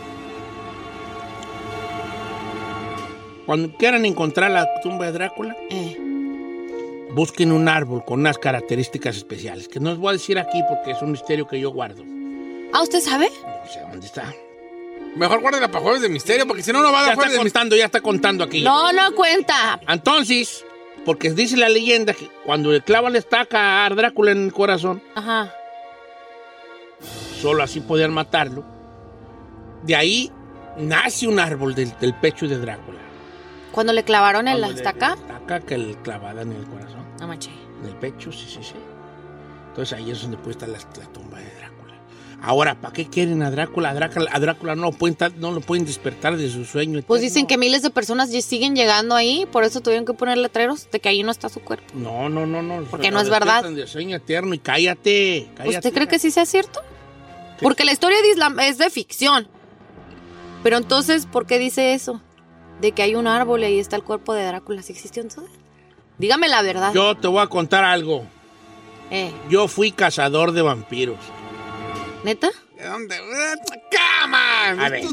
[3.46, 5.96] Cuando quieran encontrar la tumba de Drácula, Eh,
[7.12, 10.92] busquen un árbol con unas características especiales, que no os voy a decir aquí porque
[10.92, 12.04] es un misterio que yo guardo.
[12.74, 13.30] ¿Ah, usted sabe?
[13.44, 14.34] No sé dónde está.
[15.16, 17.34] Mejor guárdela para jueves de misterio, porque si no, no va a dar está jueves
[17.34, 18.62] de contando, ya está contando aquí.
[18.62, 19.80] No, no cuenta.
[19.88, 20.64] Entonces,
[21.04, 25.02] porque dice la leyenda que cuando le clavan la estaca a Drácula en el corazón,
[25.16, 25.52] Ajá.
[27.42, 28.64] solo así podían matarlo.
[29.84, 30.32] De ahí
[30.78, 33.00] nace un árbol del, del pecho de Drácula.
[33.72, 35.10] Cuando le clavaron el Cuando le- estaca.
[35.16, 37.52] la estaca que le clavada en el corazón, No manché.
[37.82, 38.76] en el pecho, sí, sí, sí.
[39.70, 41.80] Entonces ahí es donde puede estar la, la tumba de Drácula.
[42.42, 43.90] Ahora, ¿para qué quieren a Drácula?
[43.90, 47.02] A Drácula, a Drácula no, pueden no lo pueden despertar de su sueño.
[47.06, 50.90] Pues dicen que miles de personas siguen llegando ahí, por eso tuvieron que poner letreros
[50.90, 51.86] de que ahí no está su cuerpo.
[51.94, 52.84] No, no, no, no.
[52.90, 53.64] Porque no es verdad.
[53.70, 55.78] De sueño eterno y cállate, cállate.
[55.78, 56.80] ¿Usted cree que sí sea cierto?
[57.62, 59.48] Porque la historia de Islam es de ficción.
[60.64, 62.22] Pero entonces, ¿por qué dice eso?
[62.80, 64.82] De que hay un árbol y ahí está el cuerpo de Drácula.
[64.82, 65.52] ¿Sí existió entonces?
[66.20, 66.94] Dígame la verdad.
[66.94, 68.26] Yo te voy a contar algo.
[69.10, 71.18] Eh, Yo fui cazador de vampiros.
[72.24, 72.50] ¿Neta?
[72.78, 73.18] ¿De dónde?
[73.90, 74.70] ¡Cama!
[74.70, 75.04] A ver,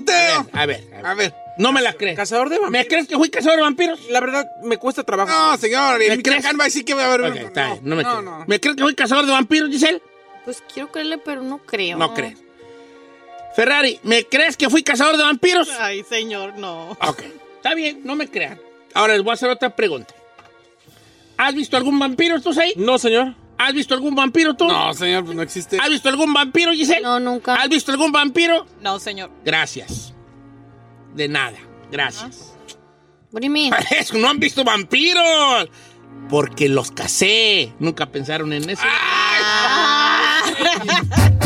[0.53, 1.37] a ver, a ver, a.
[1.59, 2.16] No me la crees.
[2.16, 2.87] Cazador de ¿Me vampiros.
[2.88, 4.01] crees que fui cazador de vampiros?
[4.11, 5.31] La verdad, me cuesta trabajo.
[5.33, 5.99] No, señor.
[5.99, 6.45] ¿Me ¿Me crees?
[6.45, 7.31] va a decir que va a haber...
[7.31, 8.45] Ok, está bien, no me no, no.
[8.47, 10.03] ¿Me crees que fui cazador de vampiros, Giselle?
[10.45, 11.97] Pues quiero creerle, pero no creo.
[11.97, 12.38] No crees.
[13.55, 15.69] Ferrari, ¿me crees que fui cazador de vampiros?
[15.81, 16.90] Ay, señor, no.
[16.90, 17.23] Ok,
[17.57, 18.61] está bien, no me crean.
[18.92, 20.14] Ahora les voy a hacer otra pregunta.
[21.37, 22.72] ¿Has visto algún vampiro tú, ahí?
[22.77, 23.35] No, señor.
[23.59, 24.66] ¿Has visto algún vampiro tú?
[24.66, 25.79] No, señor, pues no existe.
[25.81, 27.03] ¿Has visto algún vampiro, Giselle?
[27.03, 27.55] No, nunca.
[27.55, 28.66] ¿Has visto algún vampiro?
[28.81, 29.31] No, señor.
[29.44, 30.14] Gracias.
[31.14, 31.57] De nada,
[31.90, 32.55] gracias.
[33.33, 33.72] What do you mean?
[34.14, 35.68] No han visto vampiros.
[36.29, 37.72] Porque los casé.
[37.79, 38.83] Nunca pensaron en eso.
[40.72, 41.45] Don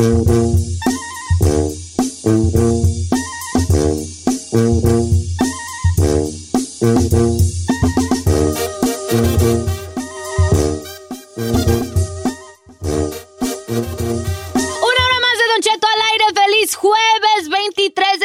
[0.00, 0.39] Una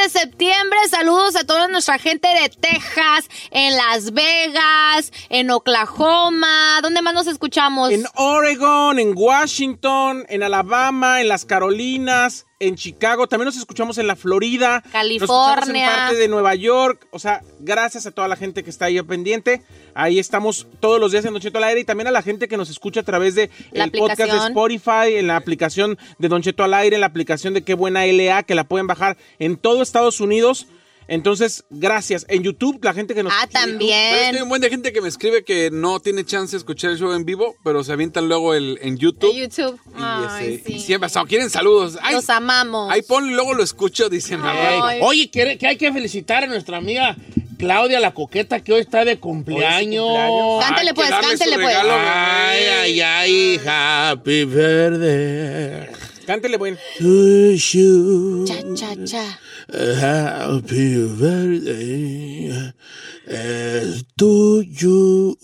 [0.09, 0.77] septiembre.
[0.89, 6.79] Saludos a toda nuestra gente de Texas, en Las Vegas, en Oklahoma.
[6.81, 7.91] ¿Dónde más nos escuchamos?
[7.91, 13.27] En Oregon, en Washington, en Alabama, en las Carolinas, en Chicago.
[13.27, 14.83] También nos escuchamos en la Florida.
[14.91, 15.27] California.
[15.27, 17.07] Nos escuchamos en parte de Nueva York.
[17.11, 19.63] O sea, gracias a toda la gente que está ahí pendiente.
[19.93, 22.47] Ahí estamos todos los días en Don Cheto al aire y también a la gente
[22.47, 24.37] que nos escucha a través de La el podcast de.
[24.47, 28.05] Spotify, en la aplicación de Don Cheto al aire, en la aplicación de Qué Buena
[28.05, 30.67] LA, que la pueden bajar en todo Estados Unidos.
[31.07, 32.25] Entonces, gracias.
[32.29, 34.43] En YouTube, la gente que nos Ah, escucha en YouTube, Pero es que hay también.
[34.43, 37.13] un buen de gente que me escribe que no tiene chance de escuchar el show
[37.13, 39.31] en vivo, pero se avientan luego el, en YouTube.
[39.31, 39.79] En YouTube.
[39.87, 40.79] Y, Ay, y sí.
[40.79, 41.97] siempre, o quieren saludos.
[42.01, 42.91] Ay, Los amamos.
[42.91, 44.39] ahí ponlo y luego lo escucho, dicen.
[44.43, 44.99] Ay.
[45.01, 47.15] Oye, que, que hay que felicitar a nuestra amiga
[47.59, 50.03] Claudia la Coqueta, que hoy está de cumpleaños.
[50.05, 50.63] cumpleaños.
[50.65, 51.65] Cántale pues, cántale pues.
[51.67, 51.93] regalo.
[51.93, 55.87] Ay, ay, ay, happy birthday
[56.25, 56.57] Cántele,
[56.99, 58.45] you.
[58.47, 59.39] Cha, cha, cha.
[59.67, 62.71] Happy birthday
[63.27, 65.35] eh, to you.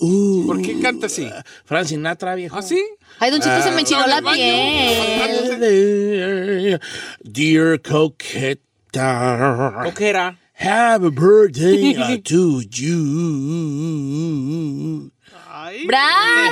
[0.46, 1.28] ¿Por qué canta así?
[1.66, 2.56] Frank Sinatra, viejo.
[2.58, 2.80] ¿Ah, sí?
[3.20, 4.40] Ay, Don Cheto, se me enchinó en la piel.
[7.24, 9.82] Dear Coqueta.
[9.86, 10.38] Coquera.
[10.54, 13.02] Happy birthday uh, to you.
[15.88, 16.52] ¡Bravo!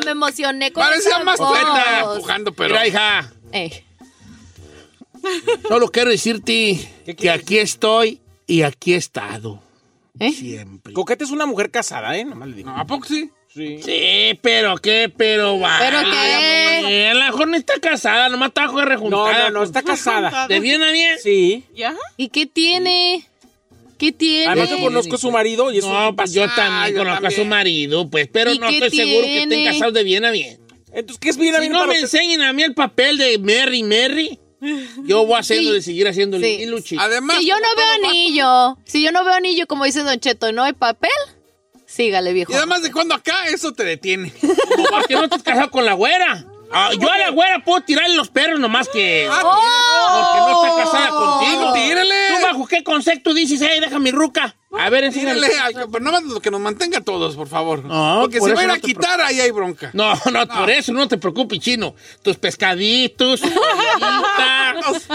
[0.04, 2.68] Me emocioné con Parecía más poeta empujando, pero...
[2.70, 3.84] Mira, hija, Eh,
[5.68, 6.78] solo quiero decirte
[7.16, 9.62] que aquí estoy y aquí he estado.
[10.18, 10.32] ¿Eh?
[10.32, 10.92] Siempre.
[10.92, 12.24] Coqueta es una mujer casada, ¿eh?
[12.24, 12.70] Nomás le digo.
[12.70, 13.30] ¿A poco sí?
[13.52, 13.80] Sí.
[13.82, 15.78] Sí, pero qué, pero va.
[15.80, 17.08] ¿Pero qué?
[17.08, 19.50] A lo mejor no está casada, nomás está No, rejuntada.
[19.50, 20.46] no, no, está casada.
[20.46, 21.16] ¿De bien a bien?
[21.22, 21.64] Sí.
[22.16, 23.24] ¿Y qué tiene?
[23.98, 24.46] ¿Qué tiene?
[24.46, 26.98] Además, yo conozco a su marido y es No, un pues yo Ah, también yo
[27.04, 27.48] conozco a su también.
[27.48, 29.64] marido, pues, pero ¿Y no estoy seguro que estén tiene?
[29.72, 30.58] casados de bien a bien.
[30.92, 32.18] Entonces, ¿qué es bien a Si bien no para me usted?
[32.18, 34.38] enseñen a mí el papel de Mary Mary,
[35.04, 35.74] yo voy haciendo Sí.
[35.76, 36.46] de seguir haciendo Sí.
[36.46, 36.96] y Luchi.
[36.98, 37.38] Además...
[37.38, 40.62] Si yo no veo anillo, si yo no veo anillo, como dice Don Cheto, ¿no
[40.62, 41.10] hay papel?
[41.86, 42.52] Sígale, viejo.
[42.52, 44.32] Y además de cuando acá, eso te detiene.
[44.40, 46.44] Como ¿Por qué no estás casado con la güera?
[46.72, 49.28] Ah, yo a la güera puedo tirarle los perros nomás que...
[49.30, 51.72] Ah, Porque no está casada contigo.
[51.72, 52.14] Tírale.
[52.28, 54.54] ¿Tú bajo qué concepto dices, hey, deja mi ruca?
[54.78, 55.48] A ver, enséñale.
[55.74, 57.84] Pero nada más lo que nos mantenga todos, por favor.
[57.84, 59.90] No, Porque por si va a ir no a te quitar, ahí hay bronca.
[59.94, 61.94] No, no, por eso no te preocupes, chino.
[62.22, 63.48] Tus pescaditos, tu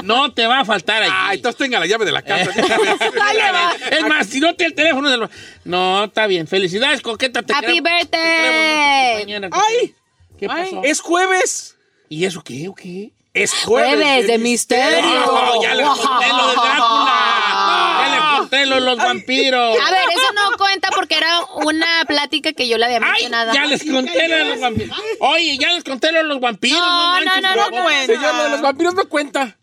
[0.04, 1.10] no te va a faltar ahí.
[1.12, 2.52] Ay, entonces tenga la llave de la casa.
[3.92, 5.30] es más, si no te el teléfono del...
[5.64, 6.48] No, está bien.
[6.48, 7.42] Felicidades, coqueta.
[7.44, 8.42] Te Happy queremos- te birthday.
[8.42, 8.60] queremos
[8.92, 9.50] mucho, compañera.
[9.54, 9.96] ¡Ay!
[10.40, 10.82] ¿Qué pasó?
[10.84, 11.78] ¡Es jueves!
[12.10, 13.14] ¿Y eso qué o qué?
[13.34, 13.96] ¡Es jueves!
[13.96, 15.02] Jueves de misterio.
[15.26, 18.00] No, ya les conté lo de Drácula.
[18.00, 19.78] Ya les conté lo de los vampiros.
[19.86, 23.54] A ver, eso no cuenta porque era una plática que yo le había Ay, mencionado.
[23.54, 24.98] ya les conté lo de los vampiros.
[25.20, 26.80] Oye, ya les conté lo de los vampiros.
[26.80, 27.84] No, no, manches, no, por no favor.
[27.84, 28.14] cuenta.
[28.14, 29.58] Señor, lo de los vampiros no cuenta.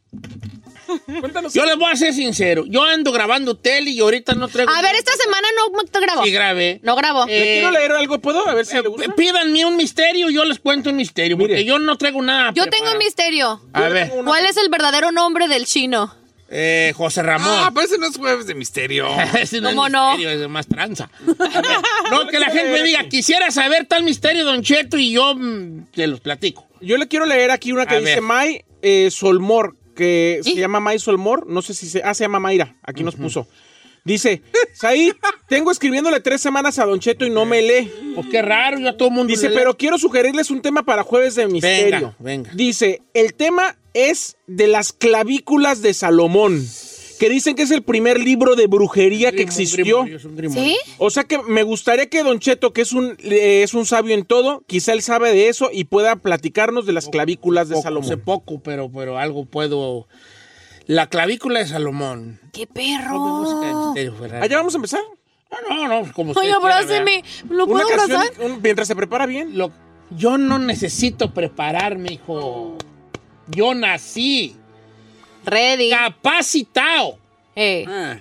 [1.21, 1.53] Cuéntanos.
[1.55, 2.65] Yo les voy a ser sincero.
[2.67, 4.71] Yo ando grabando tele y ahorita no traigo...
[4.73, 6.25] A ver, esta semana no te grabó.
[6.25, 6.81] Sí, grabé.
[6.83, 7.25] No grabó.
[7.29, 8.19] Eh, ¿Le quiero leer algo?
[8.21, 8.47] ¿Puedo?
[8.49, 9.15] A ver si Eh, le gusta.
[9.15, 11.65] pídanme un misterio, yo les cuento un misterio, porque Mire.
[11.65, 12.53] yo no traigo nada.
[12.55, 13.61] Yo tengo un misterio.
[13.73, 16.15] A ver, ¿Cuál es el verdadero nombre del chino?
[16.55, 17.73] eh, José Ah, Ramón.
[17.75, 19.07] pero ese no es jueves de misterio.
[19.41, 20.17] Ese no es ¿Cómo no?
[20.17, 21.09] misterio, es más tranza.
[21.39, 21.71] A ver,
[22.11, 25.87] no, que la gente me diga, quisiera saber tal misterio, Don Cheto, y yo mm,
[25.95, 26.67] te los platico.
[26.83, 28.21] Yo le quiero leer aquí una que A dice ver.
[28.23, 31.47] May eh, Solmor, que se llama May Solmor.
[31.47, 32.03] No sé si se...
[32.03, 32.77] Ah, se llama Mayra.
[32.83, 33.47] Aquí nos puso.
[34.05, 34.43] Dice,
[34.75, 35.15] Said,
[35.49, 37.93] tengo escribiéndole tres semanas a Don Cheto y no me lee.
[38.17, 41.37] Pues qué raro, yo a todo mundo Dice, pero quiero sugerirles un tema para Jueves
[41.37, 42.15] de Misterio.
[42.19, 42.51] venga.
[42.53, 46.67] Dice, el tema es de las clavículas de Salomón,
[47.23, 50.05] que dicen que es el primer libro de brujería que existió.
[50.51, 50.77] ¿Sí?
[50.99, 54.13] O sea que me gustaría que Don Cheto, que es un, eh, es un sabio
[54.13, 57.83] en todo, quizá él sabe de eso y pueda platicarnos de las clavículas de Poco,
[57.85, 58.09] Salomón.
[58.09, 60.09] Sé poco, pero, pero algo puedo...
[60.87, 62.41] La clavícula de Salomón.
[62.53, 63.95] ¡Qué perro!
[63.95, 64.45] Ferrari.
[64.45, 65.01] Allá vamos a empezar.
[65.71, 67.23] No, no, no, como Oye, usted quiera, abráceme.
[67.51, 68.45] ¿Lo Una puedo canción abrazar?
[68.51, 69.57] un- mientras se prepara bien.
[69.57, 69.71] Lo-
[70.11, 72.77] yo no necesito prepararme, hijo.
[73.47, 74.57] Yo nací
[75.45, 75.91] Ready.
[75.91, 77.19] capacitado
[77.55, 77.85] Eh.
[77.89, 78.19] Ah,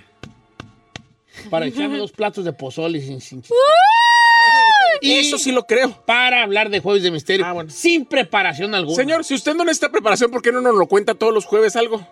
[1.50, 3.42] para echarme dos platos de pozole sin, sin
[5.00, 5.90] Y eso sí lo creo.
[6.04, 7.70] para hablar de Jueves de Misterio Ah, bueno.
[7.70, 8.94] sin preparación alguna.
[8.96, 11.74] Señor, si usted no necesita preparación, ¿por qué no nos lo cuenta todos los jueves
[11.76, 12.06] algo?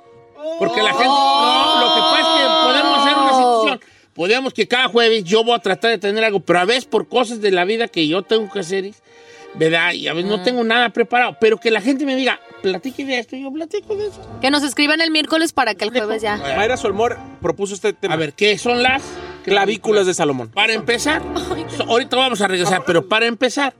[0.59, 1.05] Porque la gente.
[1.05, 3.81] No, lo que pasa es que podemos hacer una situación.
[4.15, 7.09] Podemos que cada jueves yo voy a tratar de tener algo, pero a veces por
[7.09, 8.91] cosas de la vida que yo tengo que hacer,
[9.55, 9.93] ¿verdad?
[9.93, 13.19] Y a veces no tengo nada preparado, pero que la gente me diga, platique de
[13.19, 14.21] esto, y yo platico de eso.
[14.41, 16.37] Que nos escriban el miércoles para que el jueves ya.
[16.57, 18.15] Mayra Solmor propuso este tema.
[18.15, 19.03] A ver, ¿qué son las
[19.45, 20.49] clavículas de Salomón.
[20.51, 21.23] Para empezar,
[21.77, 23.75] so- ahorita vamos a regresar, pero para empezar,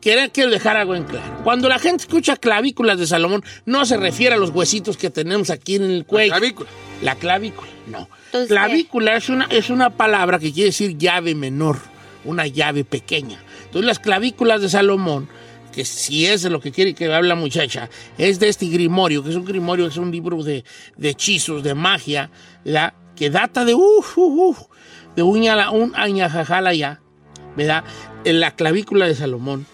[0.00, 1.40] quiero, quiero dejar algo en claro.
[1.44, 5.50] Cuando la gente escucha clavículas de Salomón, no se refiere a los huesitos que tenemos
[5.50, 6.32] aquí en el cuello.
[6.34, 6.68] La clavícula.
[7.02, 8.08] La clavícula, no.
[8.26, 11.78] Entonces, clavícula es una, es una palabra que quiere decir llave menor,
[12.24, 13.40] una llave pequeña.
[13.76, 15.28] Entonces las clavículas de Salomón,
[15.70, 19.28] que si es lo que quiere que hable la muchacha, es de este grimorio, que
[19.28, 20.64] es un grimorio, es un libro de,
[20.98, 22.30] hechizos, de magia,
[22.64, 22.94] ¿verdad?
[23.14, 24.58] que data de uf, uf, uf,
[25.14, 25.42] de un,
[25.74, 27.02] un añajajala ya,
[27.54, 27.84] ¿verdad?
[28.24, 29.66] En la clavícula de Salomón.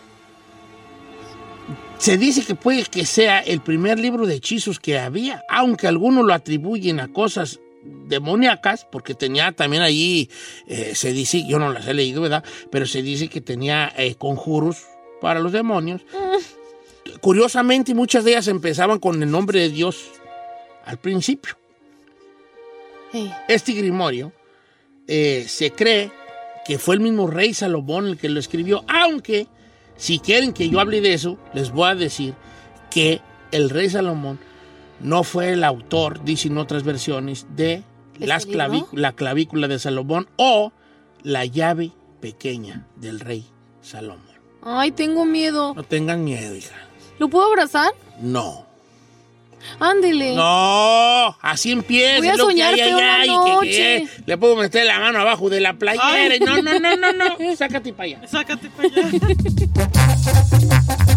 [1.99, 6.27] Se dice que puede que sea el primer libro de hechizos que había, aunque algunos
[6.27, 10.31] lo atribuyen a cosas demoníacas, porque tenía también allí,
[10.67, 12.45] eh, se dice, yo no las he leído, ¿verdad?
[12.71, 14.85] Pero se dice que tenía eh, conjuros
[15.21, 16.03] para los demonios.
[17.21, 20.11] Curiosamente, muchas de ellas empezaban con el nombre de Dios
[20.85, 21.57] al principio.
[23.47, 24.33] Este grimorio
[25.07, 26.11] eh, se cree
[26.65, 29.49] que fue el mismo rey Salomón el que lo escribió, aunque
[29.97, 32.35] si quieren que yo hable de eso, les voy a decir
[32.91, 33.21] que
[33.51, 34.39] el rey Salomón
[35.03, 37.83] no fue el autor, dicen otras versiones, de
[38.19, 40.73] las claví- la clavícula de Salomón o
[41.23, 41.91] la llave
[42.21, 43.45] pequeña del rey
[43.81, 44.23] Salomón.
[44.63, 45.75] Ay, tengo miedo.
[45.75, 46.77] No tengan miedo, hija.
[47.19, 47.91] ¿Lo puedo abrazar?
[48.21, 48.67] No.
[49.79, 50.35] Ándele.
[50.35, 52.19] No, así empieza.
[52.19, 52.91] Voy a lo que soñar hay que-
[53.33, 53.71] noche.
[53.71, 56.05] que le puedo meter la mano abajo de la playera.
[56.05, 56.41] Ay.
[56.41, 57.57] No, no, no, no, no.
[57.57, 58.27] Sácate para allá.
[58.27, 59.11] Sácate para allá.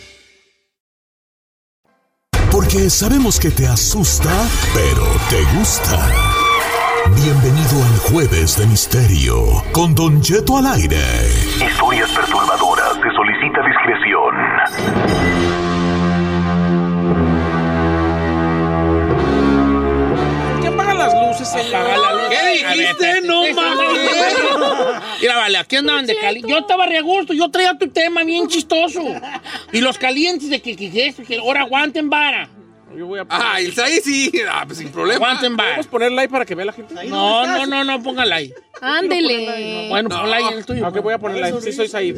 [2.71, 4.31] Porque sabemos que te asusta,
[4.73, 6.07] pero te gusta.
[7.21, 10.97] Bienvenido al Jueves de Misterio con Don Cheto al aire.
[11.69, 12.93] Historias perturbadoras.
[12.93, 14.35] Se solicita discreción.
[20.61, 21.89] ¿Qué apagan las luces, señor?
[21.89, 22.29] La.
[22.29, 23.21] ¿Qué dijiste?
[23.25, 24.01] No mames.
[25.19, 26.41] Mira, vale, aquí andaban de cali.
[26.47, 29.03] Yo estaba re a gusto, yo traía tu tema bien chistoso.
[29.73, 32.47] Y los calientes de que, que, que, que ahora aguanten vara.
[32.97, 34.31] Yo voy a poner, Ah, el ahí sí.
[34.49, 35.25] Ah, pues sin problema.
[35.25, 35.69] Aguanten vara.
[35.71, 36.93] ¿Podemos ponerla ahí para que vea la gente?
[37.07, 38.53] No, no, no, no, póngala ahí.
[38.81, 39.87] Ándele.
[39.89, 40.21] Bueno, No.
[40.21, 40.85] ponla ahí en el tuyo.
[40.85, 41.53] Aunque voy a ponerla ahí.
[41.61, 42.17] Sí soy Said.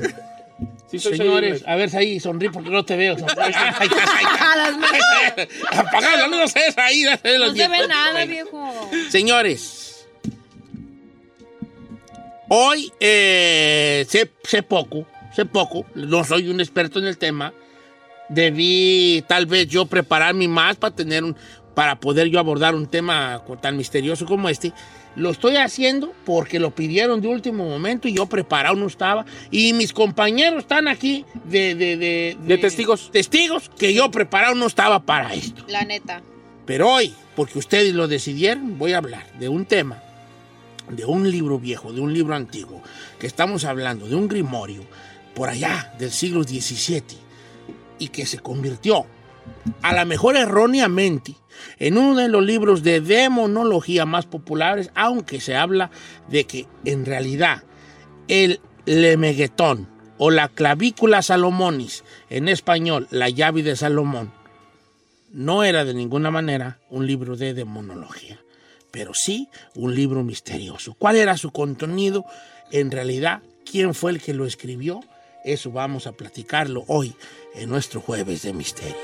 [0.89, 1.69] Sí soy Señores, Said.
[1.71, 3.17] a ver, ahí, sonríe porque no te veo.
[3.17, 3.36] sonríe.
[3.43, 4.51] Ahí está, ahí está, ahí está.
[4.51, 5.47] A las manos.
[5.71, 7.03] Apaga la luz, no sé, ahí.
[7.03, 7.17] No
[7.55, 8.89] se ve nada, viejo.
[9.09, 10.05] Señores,
[12.49, 15.05] hoy eh, sé, sé poco,
[15.36, 17.53] sé poco, no soy un experto en el tema.
[18.34, 21.36] Debí tal vez yo prepararme más para tener un,
[21.73, 24.73] para poder yo abordar un tema tan misterioso como este.
[25.15, 29.25] Lo estoy haciendo porque lo pidieron de último momento y yo preparado no estaba.
[29.51, 33.11] Y mis compañeros están aquí de, de, de, De testigos.
[33.11, 35.63] testigos que yo preparado no estaba para esto.
[35.67, 36.21] La neta.
[36.65, 40.01] Pero hoy, porque ustedes lo decidieron, voy a hablar de un tema
[40.89, 42.81] de un libro viejo, de un libro antiguo,
[43.19, 44.81] que estamos hablando de un grimorio
[45.34, 47.22] por allá del siglo XVII
[48.03, 49.05] y que se convirtió,
[49.81, 51.35] a lo mejor erróneamente,
[51.79, 55.89] en uno de los libros de demonología más populares, aunque se habla
[56.27, 57.63] de que en realidad
[58.27, 59.87] el lemeguetón
[60.17, 64.33] o la clavícula salomonis, en español la llave de Salomón,
[65.31, 68.37] no era de ninguna manera un libro de demonología,
[68.91, 70.93] pero sí un libro misterioso.
[70.99, 72.25] ¿Cuál era su contenido?
[72.69, 74.99] En realidad, ¿quién fue el que lo escribió?
[75.45, 77.15] Eso vamos a platicarlo hoy
[77.55, 78.95] en nuestro jueves de misterio.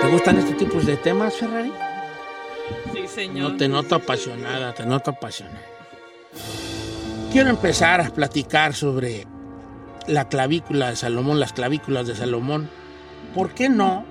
[0.00, 1.72] ¿Te gustan este tipo de temas, Ferrari?
[2.92, 3.52] Sí, señor.
[3.52, 5.62] No te noto apasionada, te noto apasionada.
[7.32, 9.26] Quiero empezar a platicar sobre
[10.06, 12.68] la clavícula de Salomón, las clavículas de Salomón.
[13.34, 14.04] ¿Por qué no?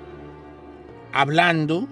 [1.14, 1.88] Hablando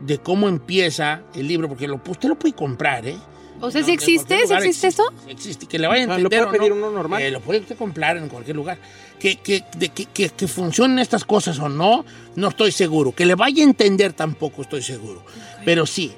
[0.00, 3.18] de cómo empieza el libro, porque lo, usted lo puede comprar, ¿eh?
[3.60, 4.38] O sea, ¿sí existe?
[4.46, 5.02] ¿Sí existe eso?
[5.28, 6.40] Existe, que le vaya a Ah, entender.
[6.42, 7.20] ¿lo puede o pedir no, uno normal?
[7.22, 8.78] eh, lo puede usted comprar en cualquier lugar.
[9.18, 12.04] Que, que, de que, que- que funcionen estas cosas o no,
[12.36, 13.12] no estoy seguro.
[13.12, 15.22] Que le vaya a entender tampoco estoy seguro.
[15.64, 16.12] Pero sí,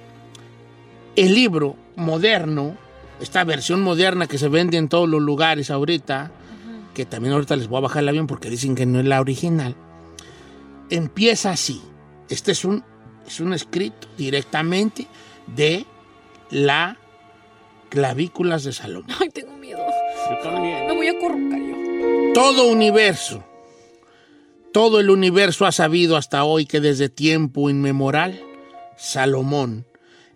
[1.17, 2.77] el libro moderno,
[3.21, 6.31] esta versión moderna que se vende en todos los lugares ahorita,
[6.95, 9.21] que también ahorita les voy a bajar el avión porque dicen que no es la
[9.21, 9.75] original,
[10.91, 11.81] empieza así.
[12.29, 12.85] Este es un,
[13.27, 15.07] es un escrito directamente
[15.49, 15.85] de
[16.51, 16.97] la
[17.93, 19.15] clavículas de Salomón.
[19.21, 19.85] Ay, tengo miedo.
[20.31, 20.87] Yo también.
[20.87, 22.33] Me voy a corrocar yo.
[22.33, 23.45] Todo universo,
[24.73, 28.41] todo el universo ha sabido hasta hoy que desde tiempo inmemorial,
[28.97, 29.85] Salomón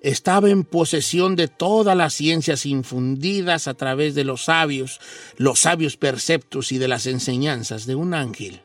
[0.02, 5.00] estaba en posesión de todas las ciencias infundidas a través de los sabios,
[5.38, 8.60] los sabios perceptos y de las enseñanzas de un ángel,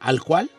[0.00, 0.50] al cual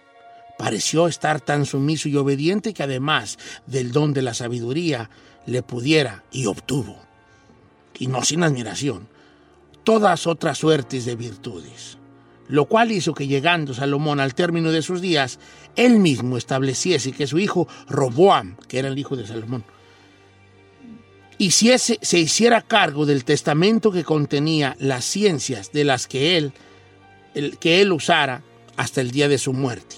[0.59, 5.09] pareció estar tan sumiso y obediente que además del don de la sabiduría
[5.47, 7.01] le pudiera y obtuvo,
[7.99, 9.07] y no sin admiración,
[9.83, 11.97] todas otras suertes de virtudes,
[12.47, 15.39] lo cual hizo que llegando Salomón al término de sus días,
[15.75, 19.63] él mismo estableciese que su hijo Roboam, que era el hijo de Salomón,
[21.37, 26.53] hiciese, se hiciera cargo del testamento que contenía las ciencias de las que él,
[27.59, 28.43] que él usara
[28.77, 29.97] hasta el día de su muerte.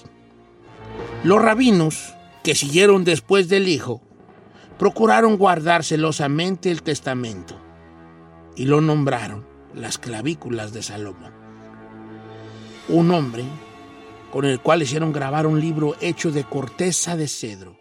[1.24, 4.00] Los rabinos, que siguieron después del hijo,
[4.78, 7.65] procuraron guardar celosamente el testamento
[8.56, 11.32] y lo nombraron las clavículas de Salomón.
[12.88, 13.44] Un hombre
[14.32, 17.76] con el cual hicieron grabar un libro hecho de corteza de cedro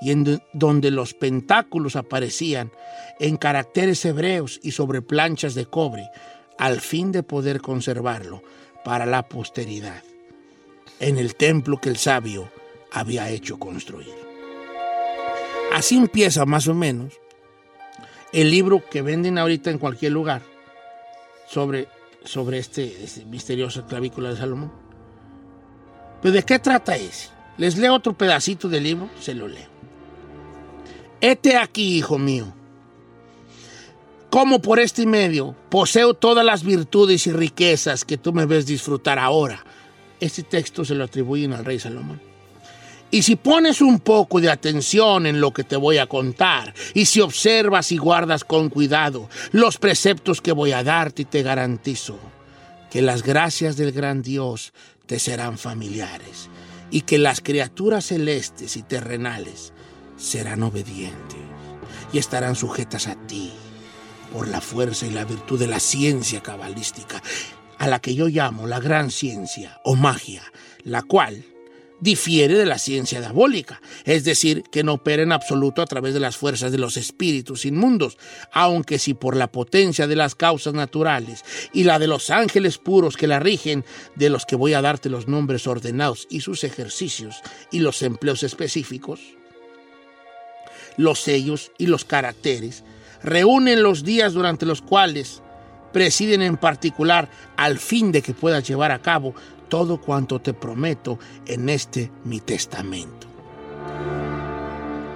[0.00, 2.70] y en do- donde los pentáculos aparecían
[3.18, 6.10] en caracteres hebreos y sobre planchas de cobre,
[6.58, 8.42] al fin de poder conservarlo
[8.84, 10.02] para la posteridad,
[11.00, 12.50] en el templo que el sabio
[12.92, 14.14] había hecho construir.
[15.72, 17.14] Así empieza más o menos
[18.32, 20.42] el libro que venden ahorita en cualquier lugar
[21.48, 21.88] sobre,
[22.24, 24.72] sobre este, este misterioso clavícula de Salomón.
[26.22, 27.30] ¿Pero de qué trata ese?
[27.58, 29.68] Les leo otro pedacito del libro, se lo leo.
[31.20, 32.52] Hete aquí, hijo mío,
[34.28, 39.18] como por este medio poseo todas las virtudes y riquezas que tú me ves disfrutar
[39.18, 39.64] ahora.
[40.20, 42.20] Este texto se lo atribuyen al rey Salomón.
[43.10, 47.06] Y si pones un poco de atención en lo que te voy a contar, y
[47.06, 52.18] si observas y guardas con cuidado los preceptos que voy a darte, te garantizo
[52.90, 54.72] que las gracias del gran Dios
[55.06, 56.48] te serán familiares,
[56.90, 59.72] y que las criaturas celestes y terrenales
[60.16, 61.40] serán obedientes
[62.12, 63.52] y estarán sujetas a ti
[64.32, 67.22] por la fuerza y la virtud de la ciencia cabalística,
[67.78, 70.42] a la que yo llamo la gran ciencia o magia,
[70.84, 71.44] la cual
[72.00, 76.20] difiere de la ciencia diabólica, es decir, que no opera en absoluto a través de
[76.20, 78.18] las fuerzas de los espíritus inmundos,
[78.52, 83.16] aunque si por la potencia de las causas naturales y la de los ángeles puros
[83.16, 83.84] que la rigen,
[84.14, 87.40] de los que voy a darte los nombres ordenados y sus ejercicios
[87.70, 89.20] y los empleos específicos,
[90.96, 92.84] los sellos y los caracteres,
[93.22, 95.42] reúnen los días durante los cuales
[95.92, 99.34] presiden en particular al fin de que puedas llevar a cabo
[99.68, 103.26] todo cuanto te prometo en este mi testamento.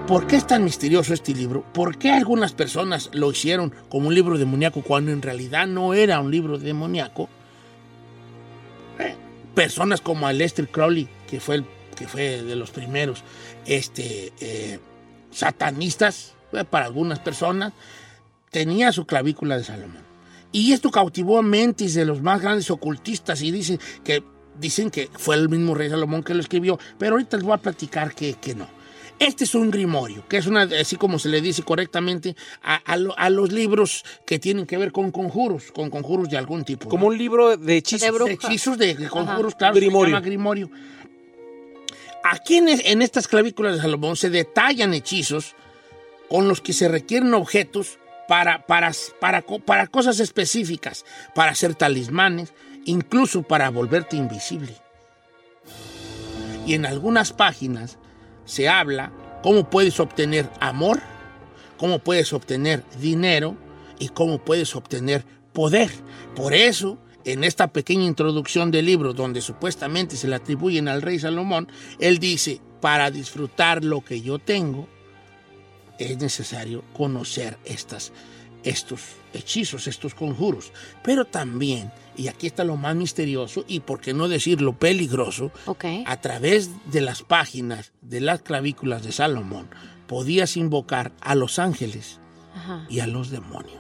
[0.07, 1.65] ¿Por qué es tan misterioso este libro?
[1.73, 6.19] ¿Por qué algunas personas lo hicieron como un libro demoníaco cuando en realidad no era
[6.19, 7.29] un libro demoníaco?
[8.99, 9.15] Eh,
[9.55, 13.23] personas como Aleister Crowley, que fue, que fue de los primeros
[13.67, 14.81] este, eh,
[15.31, 17.73] satanistas, eh, para algunas personas,
[18.51, 20.03] tenía su clavícula de Salomón.
[20.53, 24.25] Y esto cautivó a mentes de los más grandes ocultistas y dicen que,
[24.61, 27.59] dicen que fue el mismo rey Salomón que lo escribió, pero ahorita les voy a
[27.59, 28.69] platicar que, que no.
[29.19, 32.97] Este es un grimorio, que es una, así como se le dice correctamente, a, a
[32.97, 36.89] lo- a los libros que tienen que ver con conjuros, con conjuros de algún tipo.
[36.89, 38.01] Como un libro de hechizos.
[38.07, 38.33] De bruja.
[38.33, 39.59] hechizos, de, de conjuros, Ajá.
[39.59, 40.15] claro, se Grimorio.
[40.15, 40.71] llama grimorio.
[42.23, 45.55] Aquí en, es- en estas clavículas de Salomón se detallan hechizos
[46.29, 47.99] con los que se requieren objetos
[48.29, 51.05] para, para, para, para cosas específicas,
[51.35, 52.53] para hacer talismanes,
[52.91, 54.75] incluso para volverte invisible.
[56.67, 57.99] Y en algunas páginas
[58.45, 59.13] se habla
[59.43, 61.01] cómo puedes obtener amor,
[61.79, 63.57] cómo puedes obtener dinero
[63.99, 65.91] y cómo puedes obtener poder.
[66.35, 71.19] Por eso, en esta pequeña introducción del libro, donde supuestamente se le atribuyen al rey
[71.19, 71.69] Salomón,
[71.99, 74.89] él dice, para disfrutar lo que yo tengo,
[75.99, 78.13] es necesario conocer estas,
[78.65, 79.01] estos
[79.33, 80.73] hechizos, estos conjuros.
[81.03, 85.51] Pero también, y aquí está lo más misterioso y por qué no decirlo peligroso,
[86.07, 89.69] a través de las páginas de las clavículas de Salomón
[90.07, 92.19] podías invocar a los ángeles
[92.55, 92.85] Ajá.
[92.89, 93.79] y a los demonios.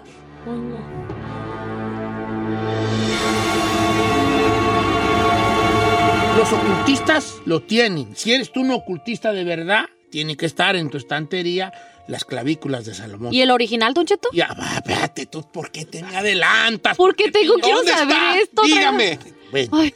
[6.36, 8.14] Los ocultistas lo tienen.
[8.14, 11.72] Si eres tú un ocultista de verdad, tiene que estar en tu estantería
[12.08, 13.32] las clavículas de Salomón.
[13.32, 14.28] ¿Y el original, Don Cheto?
[14.32, 16.96] Ya, va, espérate, tú, ¿por qué te me adelantas?
[16.96, 18.38] ¿Por qué tengo quiero ¿Dónde saber está?
[18.40, 18.62] esto?
[18.62, 19.18] Dígame.
[19.52, 19.90] Bueno.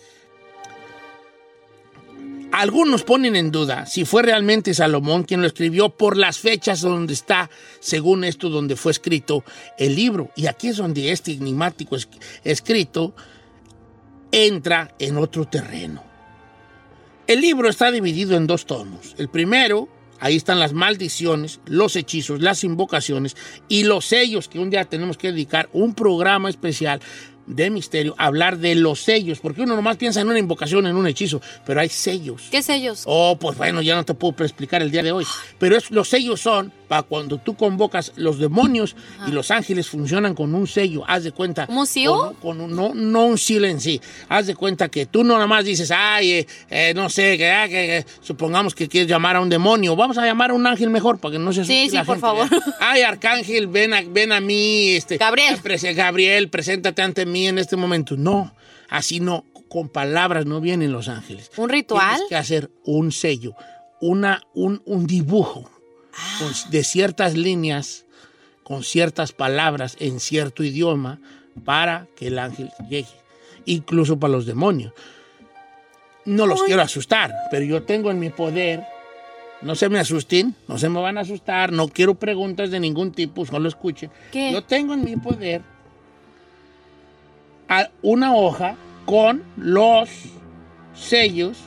[2.52, 7.12] Algunos ponen en duda si fue realmente Salomón quien lo escribió por las fechas donde
[7.12, 7.50] está,
[7.80, 9.42] según esto, donde fue escrito
[9.76, 10.30] el libro.
[10.36, 12.08] Y aquí es donde este enigmático es-
[12.44, 13.12] escrito
[14.30, 16.04] entra en otro terreno.
[17.26, 19.16] El libro está dividido en dos tomos.
[19.18, 19.88] El primero,
[20.20, 23.36] ahí están las maldiciones, los hechizos, las invocaciones
[23.68, 27.00] y los sellos, que un día tenemos que dedicar un programa especial
[27.46, 30.96] de misterio, a hablar de los sellos, porque uno nomás piensa en una invocación, en
[30.96, 32.44] un hechizo, pero hay sellos.
[32.50, 33.02] ¿Qué sellos?
[33.04, 35.26] Oh, pues bueno, ya no te puedo explicar el día de hoy.
[35.58, 38.94] Pero es- los sellos son para cuando tú convocas los demonios
[39.26, 41.02] y los ángeles funcionan con un sello.
[41.06, 41.66] Haz de cuenta.
[41.66, 41.86] ¿Como un?
[42.18, 44.00] Con, con un- no, no un seal en sí.
[44.28, 47.50] Haz de cuenta que tú no nada más dices, ay, eh, eh, no sé, que,
[47.50, 49.96] ah, que- supongamos que quieres llamar a un demonio.
[49.96, 52.16] Vamos a llamar a un ángel mejor para que no se Sí, sí, la por
[52.16, 52.50] gente, favor.
[52.50, 52.66] ¿verdad?
[52.80, 54.90] Ay, arcángel, ven a, ven a mí.
[54.90, 55.56] Este, Gabriel.
[55.94, 58.16] Gabriel, preséntate ante mí en este momento.
[58.16, 58.54] No,
[58.88, 59.44] así no.
[59.68, 61.50] Con palabras no vienen los ángeles.
[61.56, 62.10] ¿Un ritual?
[62.14, 63.54] Tienes que hacer un sello,
[64.00, 65.68] una, un, un dibujo
[66.38, 68.04] con- de ciertas líneas,
[68.62, 71.20] con ciertas palabras en cierto idioma,
[71.64, 73.08] para que el ángel llegue.
[73.66, 74.92] Incluso para los demonios.
[76.24, 78.84] No los quiero asustar, pero yo tengo en mi poder.
[79.62, 83.12] No se me asusten, no se me van a asustar, no quiero preguntas de ningún
[83.12, 84.10] tipo, solo escuchen.
[84.32, 84.52] ¿Qué?
[84.52, 85.62] Yo tengo en mi poder
[88.02, 90.08] una hoja con los
[90.94, 91.58] sellos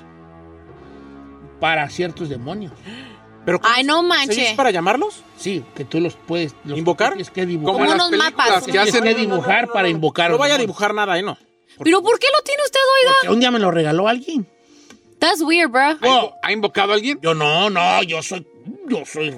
[1.59, 2.73] para ciertos demonios.
[3.47, 4.33] ¿Pero Ay, no manche.
[4.33, 5.23] ¿Sellos para llamarlos?
[5.37, 6.53] Sí, que tú los puedes...
[6.65, 7.11] los ¿Invocar?
[7.11, 7.75] Tienes que dibujar.
[7.75, 8.65] Como unos mapas.
[8.65, 10.31] Tienes que dibujar para invocar.
[10.31, 11.23] No vaya a dibujar nada, ¿eh?
[11.23, 11.37] No.
[11.81, 13.15] ¿Pero por qué lo tiene usted, oiga?
[13.21, 14.45] Porque un día me lo regaló alguien.
[15.19, 15.97] That's weird, bro.
[16.03, 17.19] Oh, ¿Ha invocado a alguien?
[17.21, 18.45] yo no, no, yo soy...
[18.89, 19.33] Yo soy...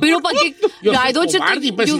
[0.00, 0.54] ¿Pero para qué?
[0.82, 1.98] Yo Ay, soy cobarde, pues, yo-.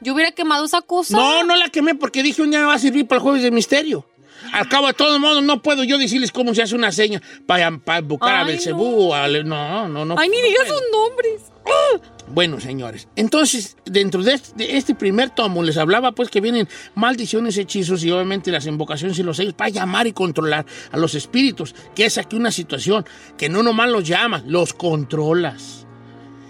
[0.00, 1.16] Yo hubiera quemado esa cosa.
[1.16, 3.42] No, no la quemé porque dije un día me va a servir para el jueves
[3.44, 4.04] de misterio.
[4.52, 7.76] Al cabo de todo modo, no puedo yo decirles cómo se hace una seña para,
[7.78, 9.14] para invocar a Ay, Belcebú.
[9.14, 10.14] a No, no, no.
[10.18, 11.42] Ay, ni digas sus nombres.
[12.30, 16.68] Bueno, señores, entonces, dentro de este, de este primer tomo les hablaba pues que vienen
[16.94, 21.14] maldiciones, hechizos y obviamente las invocaciones y los sellos para llamar y controlar a los
[21.14, 23.06] espíritus, que es aquí una situación
[23.38, 25.86] que no nomás los llamas, los controlas.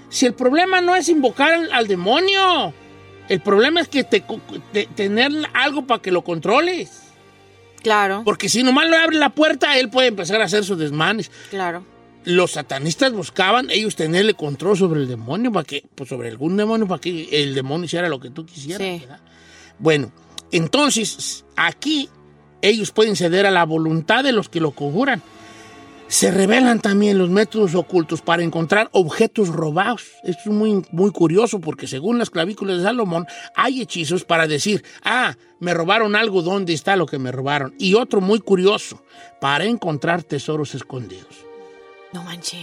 [0.09, 2.74] Si el problema no es invocar al, al demonio,
[3.28, 4.40] el problema es que te, co-
[4.72, 7.08] te- tener algo para que lo controles.
[7.89, 11.30] Claro, Porque si nomás le abre la puerta, él puede empezar a hacer sus desmanes
[11.49, 11.84] claro.
[12.24, 16.86] los satanistas buscaban ellos tenerle control sobre el demonio, para que, pues sobre algún demonio,
[16.86, 18.86] para que el demonio hiciera lo que tú quisieras.
[18.86, 18.99] Sí.
[19.01, 19.20] ¿verdad?
[19.78, 20.12] Bueno,
[20.53, 22.11] entonces aquí
[22.61, 25.22] ellos pueden ceder a la voluntad de los que lo conjuran.
[26.09, 30.05] Se revelan también los métodos ocultos para encontrar objetos robados.
[30.25, 34.83] Esto es muy, muy curioso porque según las clavículas de Salomón hay hechizos para decir,
[35.05, 37.75] ah, me robaron algo, ¿dónde está lo que me robaron?
[37.79, 39.03] Y otro muy curioso,
[39.39, 41.45] para encontrar tesoros escondidos.
[42.15, 42.57] No manche.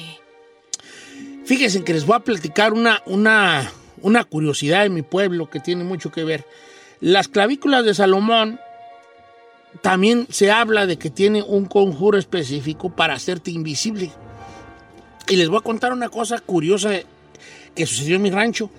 [1.46, 3.72] Fíjense que les voy a platicar una, una,
[4.02, 6.48] una curiosidad de mi pueblo que tiene mucho que ver.
[7.00, 8.60] Las clavículas de Salomón
[9.82, 14.12] también se habla de que tiene un conjuro específico para hacerte invisible.
[15.28, 16.92] Y les voy a contar una cosa curiosa
[17.74, 18.70] que sucedió en mi rancho.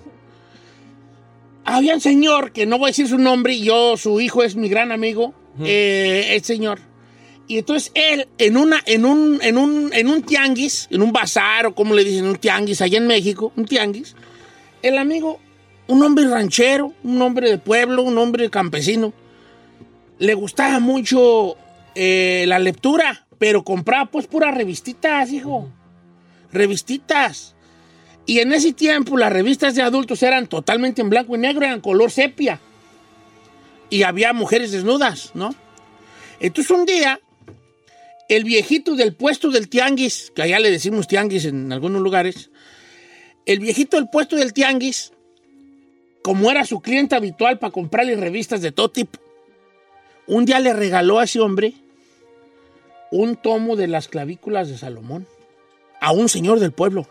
[1.65, 4.55] Había un señor, que no voy a decir su nombre, y yo, su hijo es
[4.55, 6.79] mi gran amigo, eh, el señor.
[7.47, 11.65] Y entonces él, en, una, en, un, en, un, en un tianguis, en un bazar
[11.65, 14.15] o como le dicen, un tianguis allá en México, un tianguis,
[14.81, 15.39] el amigo,
[15.87, 19.13] un hombre ranchero, un hombre de pueblo, un hombre campesino,
[20.19, 21.57] le gustaba mucho
[21.95, 25.69] eh, la lectura, pero compraba pues puras revistitas, hijo.
[26.51, 27.55] Revistitas.
[28.25, 31.81] Y en ese tiempo las revistas de adultos eran totalmente en blanco y negro, eran
[31.81, 32.59] color sepia.
[33.89, 35.55] Y había mujeres desnudas, ¿no?
[36.39, 37.19] Entonces un día,
[38.27, 42.51] el viejito del puesto del tianguis, que allá le decimos tianguis en algunos lugares,
[43.45, 45.13] el viejito del puesto del tianguis,
[46.21, 49.19] como era su cliente habitual para comprarle revistas de todo tipo,
[50.27, 51.73] un día le regaló a ese hombre
[53.11, 55.25] un tomo de las clavículas de Salomón
[56.01, 57.07] a un señor del pueblo.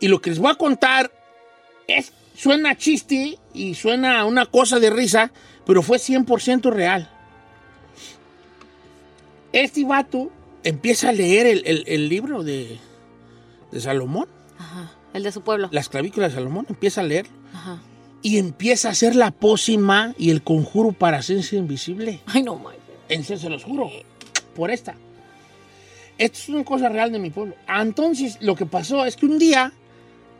[0.00, 1.10] Y lo que les voy a contar
[1.86, 5.30] es, suena chiste y suena una cosa de risa,
[5.64, 7.08] pero fue 100% real.
[9.52, 10.30] Este vato
[10.64, 12.78] empieza a leer el, el- el libro de,
[13.70, 14.28] de Salomón,
[14.58, 14.92] Ajá.
[15.14, 15.68] El de su pueblo.
[15.72, 17.78] las clavículas de Salomón, empieza a leer Ajá.
[18.26, 22.20] Y empieza a hacer la pócima y el conjuro para hacerse invisible.
[22.26, 22.74] Ay, no, my
[23.08, 23.88] En serio, se los juro.
[24.54, 24.94] Por esta.
[26.18, 27.54] Esto es una cosa real de mi pueblo.
[27.68, 29.72] Ah, Entonces, lo que pasó es que un día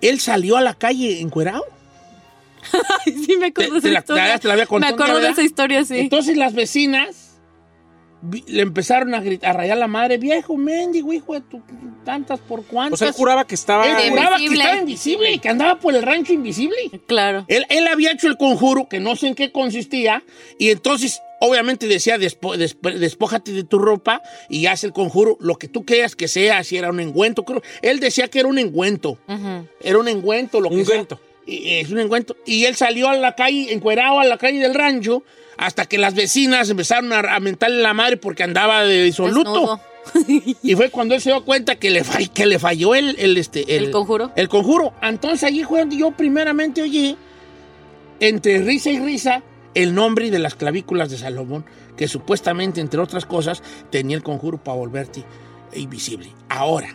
[0.00, 1.64] él salió a la calle encuerado.
[3.06, 4.28] Ay, sí, me acuerdo de esa la- historia.
[4.28, 5.98] ya te la había contado me acuerdo de esa historia, sí.
[5.98, 7.25] Entonces las vecinas
[8.46, 11.62] le empezaron a, gritar, a rayar la madre, viejo, mendigo, hijo de tu
[12.04, 12.94] tantas por cuantas.
[12.94, 13.84] O sea, él juraba que estaba...
[14.00, 14.62] Él juraba que Invisible.
[14.64, 16.76] estaba invisible y que andaba por el rancho invisible.
[17.06, 17.44] Claro.
[17.48, 20.22] Él, él había hecho el conjuro, que no sé en qué consistía,
[20.58, 25.56] y entonces obviamente decía, despo- desp- despójate de tu ropa y haz el conjuro, lo
[25.56, 27.44] que tú creas que sea, si era un engüento.
[27.44, 27.60] Creo.
[27.82, 29.18] Él decía que era un engüento.
[29.82, 30.82] Era un engüento, lo que sea.
[30.84, 31.20] Ungüento.
[31.20, 32.36] Y- Es un engüento.
[32.44, 35.22] Y él salió a la calle, encuerado a la calle del rancho,
[35.56, 39.80] hasta que las vecinas empezaron a, a mentarle la madre porque andaba de disoluto.
[40.62, 43.36] Y fue cuando él se dio cuenta que le, fall- que le falló el, el,
[43.38, 44.30] este, ¿El conjuro?
[44.36, 44.92] El conjuro.
[45.02, 47.16] Entonces allí fue donde yo primeramente oí,
[48.20, 49.42] entre risa y risa,
[49.74, 51.64] el nombre de las clavículas de Salomón,
[51.96, 55.24] que supuestamente, entre otras cosas, tenía el conjuro para volverte
[55.74, 56.30] invisible.
[56.48, 56.94] Ahora,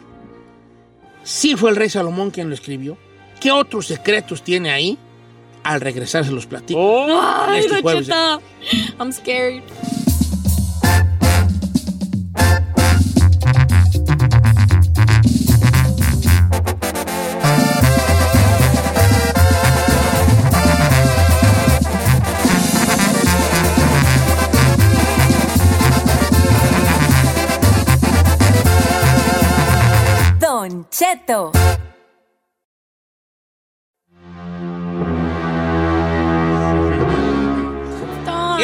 [1.23, 2.97] sí fue el rey Salomón quien lo escribió.
[3.41, 4.97] ¿Qué otros secretos tiene ahí?
[5.63, 6.79] Al regresar se los platico.
[6.79, 8.13] Oh, Ay, Este.
[8.99, 9.63] I'm scared.
[30.39, 31.51] Don Cheto.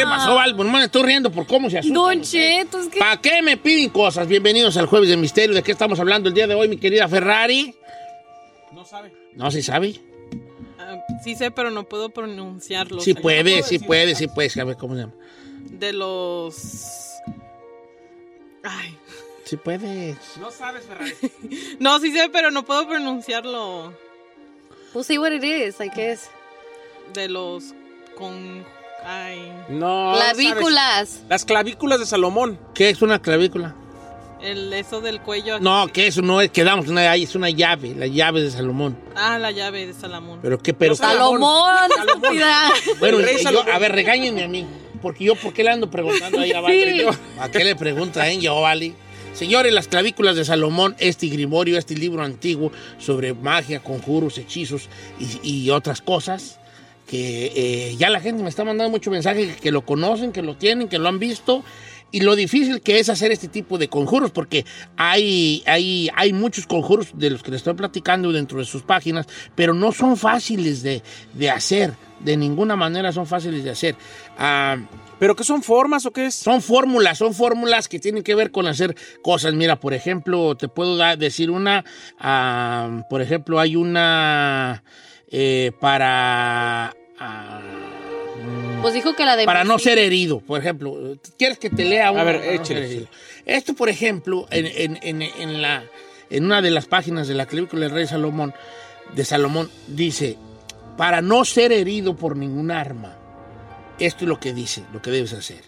[0.10, 0.53] Pasó, Val?
[0.53, 1.93] Bueno, me estoy riendo por cómo se asustan.
[1.93, 2.99] Don Cheto, es que...
[2.99, 4.28] ¿Para qué me piden cosas?
[4.28, 5.55] Bienvenidos al Jueves de Misterio.
[5.55, 7.76] ¿De qué estamos hablando el día de hoy, mi querida Ferrari?
[8.72, 9.12] No sabe.
[9.36, 9.99] No, sí sabe.
[10.80, 13.01] Ah, sí sé, pero no puedo pronunciarlo.
[13.01, 14.62] Sí O sea, puede, no sí puede, sí puede.
[14.62, 15.14] A ver cómo se llama.
[15.72, 17.14] De los...
[18.64, 18.97] Ay.
[19.45, 20.18] Sí puede.
[20.39, 21.14] No sabes, Ferrari.
[21.80, 23.93] No, sí sé, pero no puedo pronunciarlo.
[24.93, 26.30] We'll see what it is, like es.
[27.14, 27.74] De los...
[28.18, 28.66] Con...
[29.04, 29.52] Ay.
[29.70, 30.12] No.
[30.14, 31.10] no Clavículas.
[31.10, 31.22] sabes.
[31.30, 32.60] Las clavículas de Salomón.
[32.74, 33.76] ¿Qué es una clavícula?
[34.41, 35.56] El, eso del cuello.
[35.56, 35.64] aquí.
[35.64, 38.98] No, que eso no es, quedamos, una, es una llave, la llave de Salomón.
[39.16, 40.39] Ah, la llave de Salomón.
[40.41, 40.95] Pero qué, pero.
[40.95, 41.72] Salomón.
[42.08, 42.70] estúpida.
[43.00, 43.72] Bueno, yo- Salomón.
[43.72, 44.66] a ver, regáñenme a mí.
[45.02, 46.60] Porque yo, ¿por qué le ando preguntando ahí a?
[47.39, 48.93] ¿A qué le pregunta eh, yo, Vale?
[49.34, 54.89] Señores, las clavículas de Salomón, este grimorio, este libro antiguo sobre magia, conjuros, hechizos
[55.20, 56.60] y, y otras cosas,
[57.08, 60.55] que eh, ya la gente me está mandando mucho mensaje que, lo conocen, que lo
[60.55, 61.64] tienen, que lo han visto,
[62.12, 64.66] y lo difícil que es hacer este tipo de conjuros, porque
[64.97, 69.26] hay, hay, hay muchos conjuros de los que les estoy platicando dentro de sus páginas,
[69.55, 71.01] pero no son fáciles de,
[71.34, 73.95] de hacer, de ninguna manera son fáciles de hacer.
[74.38, 74.78] Ah,
[75.20, 76.36] ¿Pero qué son formas o qué es?
[76.36, 79.53] son fórmulas, son fórmulas que tienen que ver con hacer cosas.
[79.53, 81.84] Mira, por ejemplo, te puedo dar- decir una,
[82.20, 84.84] ah, por ejemplo, hay una
[85.30, 86.95] eh, para...
[87.20, 87.61] ah,
[88.82, 89.45] Pues dijo que la de...
[89.45, 91.18] para no ser herido, por ejemplo.
[91.38, 92.22] ¿Quieres que te lea una?
[92.22, 93.07] A ver, no échale?
[93.45, 95.84] Esto, por ejemplo, en, en- en- en la,
[96.30, 98.53] en una de las páginas de la clavícula del rey Salomón,
[99.15, 100.38] de Salomón, dice,
[100.97, 103.15] para no ser herido por ningún arma,
[103.99, 105.61] esto es lo que dice, lo que debes hacer.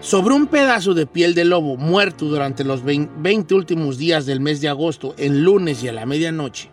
[0.00, 4.62] Sobre un pedazo de piel de lobo muerto durante los 20 últimos días del mes
[4.62, 6.69] de agosto, en lunes y a la medianoche,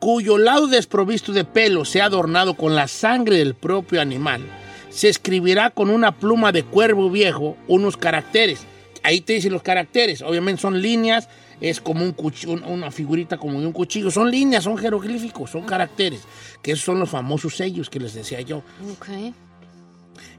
[0.00, 4.42] cuyo lado desprovisto de pelo sea adornado con la sangre del propio animal,
[4.88, 8.66] se escribirá con una pluma de cuervo viejo unos caracteres.
[9.02, 10.20] Ahí te dicen los caracteres.
[10.22, 11.28] Obviamente son líneas,
[11.60, 14.10] es como un cuchi- un- una figurita como de un cuchillo.
[14.10, 16.22] Son líneas, son jeroglíficos, son caracteres.
[16.60, 18.62] Que esos son los famosos sellos que les decía yo.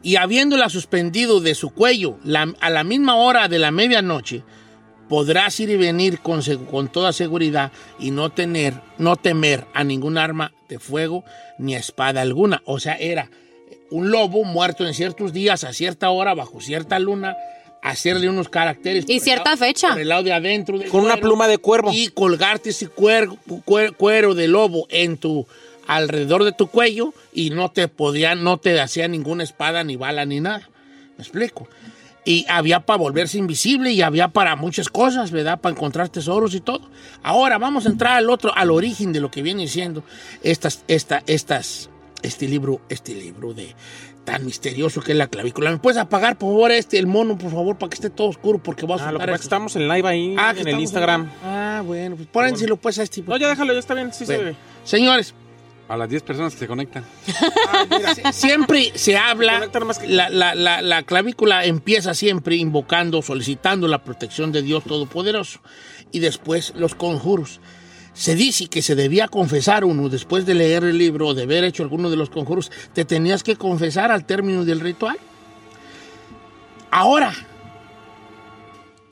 [0.04, 4.44] Y habiéndola suspendido de su cuello la- a la misma hora de la medianoche,
[5.12, 6.42] podrás ir y venir con,
[6.72, 11.26] con toda seguridad y no tener, no temer a ningún arma de fuego
[11.60, 12.62] ni a espada alguna.
[12.64, 13.30] O sea, era
[13.90, 17.36] un lobo muerto en ciertos días, a cierta hora, bajo cierta luna,
[17.84, 19.04] hacerle unos caracteres.
[19.04, 19.90] Y por el cierta lado- fecha.
[19.90, 20.80] Por el lado de adentro.
[20.80, 21.92] del Con una cuero, pluma de cuervo.
[21.94, 23.36] Y colgarte ese cuero,
[23.66, 25.46] cuer- cuero de lobo en tu
[25.88, 30.24] alrededor de tu cuello y no te podían, no te hacía ninguna espada, ni bala,
[30.26, 30.70] ni nada.
[31.18, 31.68] ¿Me explico?
[32.24, 35.60] Y había para volverse invisible y había para muchas cosas, ¿verdad?
[35.60, 36.82] Para encontrar tesoros y todo.
[37.24, 40.04] Ahora vamos a entrar al otro, al origen de lo que viene siendo
[40.44, 41.90] estas, esta, estas,
[42.22, 43.76] este libro, este libro de
[44.24, 45.72] tan misterioso que es la clavícula.
[45.72, 48.60] ¿Me puedes apagar, por favor, este, el mono, por favor, para que esté todo oscuro?
[48.62, 49.56] Porque va a Ah, lo que soltar pasa es que esto.
[49.56, 51.32] estamos en live ahí Ah, en el Instagram.
[51.44, 53.24] Ah, bueno, pues pónenselo pues a este.
[53.24, 54.52] No, ya déjalo, ya está bien, sí se Bueno.
[54.52, 54.56] ve.
[54.84, 55.34] Señores,
[55.92, 57.04] A las 10 personas que se conectan.
[58.32, 59.70] siempre se habla,
[60.08, 65.60] la, la- la- la clavícula empieza siempre invocando, solicitando la protección de Dios Todopoderoso
[66.14, 67.60] y después los conjuros.
[68.14, 71.64] Se dice que se debía confesar uno después de leer el libro o de haber
[71.66, 75.18] hecho alguno de los conjuros, te tenías que confesar al término del ritual.
[76.90, 77.34] Ahora,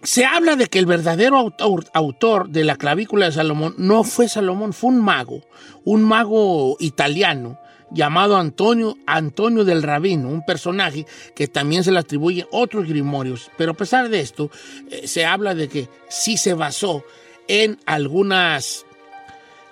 [0.04, 4.30] se habla de que el verdadero autor, autor de la clavícula de Salomón no fue
[4.30, 5.42] Salomón, fue un mago,
[5.84, 7.60] un mago italiano
[7.92, 13.50] llamado Antonio, Antonio del Rabino, un personaje que también se le atribuye otros grimorios.
[13.58, 14.52] Pero a pesar de esto,
[14.92, 17.04] eh, se habla de que sí se basó
[17.48, 18.86] en algunas,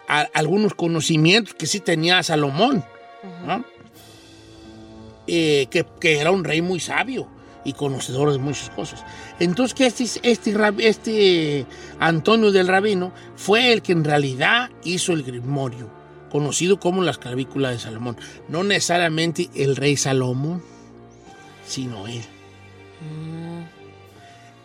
[0.08, 2.84] a- algunos conocimientos que sí tenía Salomón,
[3.46, 3.64] ¿no?
[5.28, 7.28] Eh, que, que era un rey muy sabio
[7.68, 9.04] y conocedor de muchas cosas.
[9.42, 11.66] Entonces, que este, este, este
[12.00, 15.92] Antonio del Rabino fue el que en realidad hizo el grimorio,
[16.32, 18.16] conocido como las clavículas de Salomón.
[18.48, 20.64] No necesariamente el rey Salomón,
[21.68, 22.24] sino él.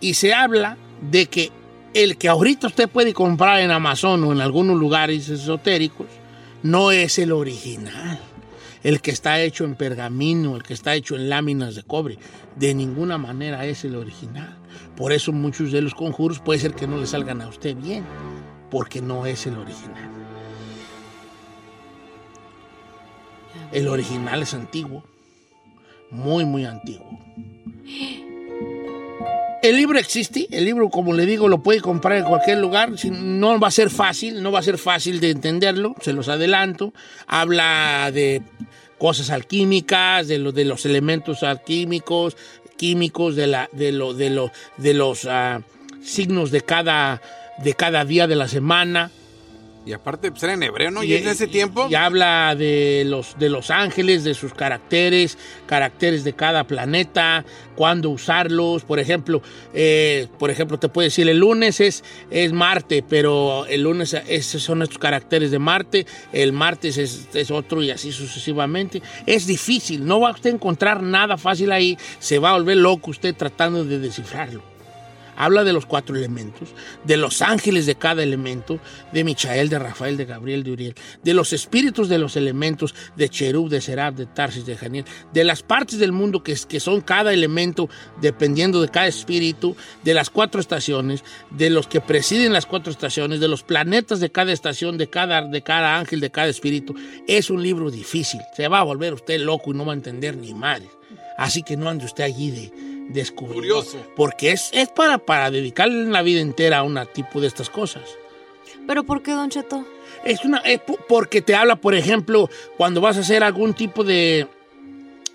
[0.01, 0.77] Y se habla
[1.11, 1.51] de que
[1.95, 6.07] el que ahorita usted puede comprar en Amazon o en algunos lugares esotéricos
[6.63, 8.21] no es el original.
[8.83, 12.19] El que está hecho en pergamino, el que está hecho en láminas de cobre,
[12.57, 14.59] de ninguna manera es el original.
[14.97, 18.05] Por eso muchos de los conjuros puede ser que no le salgan a usted bien,
[18.71, 20.11] porque no es el original.
[23.71, 25.05] El original es antiguo,
[26.11, 27.19] muy, muy antiguo.
[29.63, 32.91] El libro existe, el libro, como le digo, lo puede comprar en cualquier lugar.
[33.13, 36.93] No va a ser fácil, no va a ser fácil de entenderlo, se los adelanto.
[37.29, 38.43] Habla de
[38.99, 42.37] cosas alquímicas, de, lo- de los elementos alquímicos,
[42.77, 45.61] químicos, de, la, de, lo, de, de los ah,
[46.03, 47.21] signos de cada
[48.05, 49.13] día de la semana.
[49.85, 51.03] Y aparte, pues era en hebreo, ¿no?
[51.03, 51.89] Y, en ese tiempo.
[51.91, 58.11] Y habla de los, de los ángeles, de sus caracteres, caracteres de cada planeta, cuándo
[58.11, 58.85] usarlos.
[58.85, 59.43] Por ejemplo,
[59.75, 64.63] eh, por ejemplo, te puede decir el lunes es, es Marte, pero el lunes esos
[64.63, 69.03] son estos caracteres de Marte, el martes es, es otro y así sucesivamente.
[69.27, 72.77] Es difícil, no va a usted a encontrar nada fácil ahí, se va a volver
[72.77, 74.72] loco usted tratando de descifrarlo.
[75.37, 76.71] Habla de los cuatro elementos,
[77.05, 78.79] de los ángeles de cada elemento,
[79.13, 83.29] de Michael, de Rafael, de Gabriel, de Uriel, de los espíritus de los elementos, de
[83.29, 87.33] Cherub, de Serab, de Tarsis, de Janiel, de las partes del mundo que, son cada
[87.33, 87.89] elemento
[88.21, 93.41] dependiendo de cada espíritu, de las cuatro estaciones, de los que presiden las cuatro estaciones,
[93.41, 96.95] de los planetas de cada estación, de cada, de cada ángel, de cada espíritu.
[97.27, 100.37] Es un libro difícil, se va a volver usted loco y no va a entender
[100.37, 100.89] ni madre.
[101.39, 103.85] Así que no ande usted allí de descubridor.
[104.17, 108.03] Porque es, es para, para dedicarle la vida entera a un tipo de estas cosas.
[108.87, 109.85] ¿Pero por qué, Don Cheto?
[110.25, 114.03] Es una es po- porque te habla, por ejemplo, cuando vas a hacer algún tipo
[114.05, 114.47] de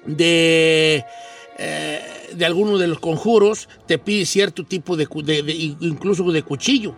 [0.06, 1.04] de
[1.58, 2.02] eh,
[2.34, 6.94] de alguno de los conjuros, te pide cierto tipo de- de- incluso de cuchillo.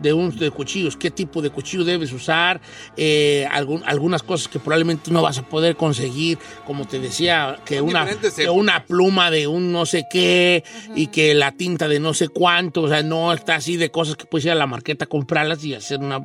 [0.00, 2.60] De un de cuchillos, qué tipo de cuchillo debes usar,
[2.98, 7.78] eh, algún- algunas cosas que probablemente no vas a poder conseguir, como te decía, que
[7.78, 10.62] Son una, diferentes que una pluma de un no sé qué
[10.94, 14.16] y que la tinta de no sé cuánto, o sea, no está así de cosas
[14.16, 16.18] que puedes ir a la marqueta a comprarlas y hacer una,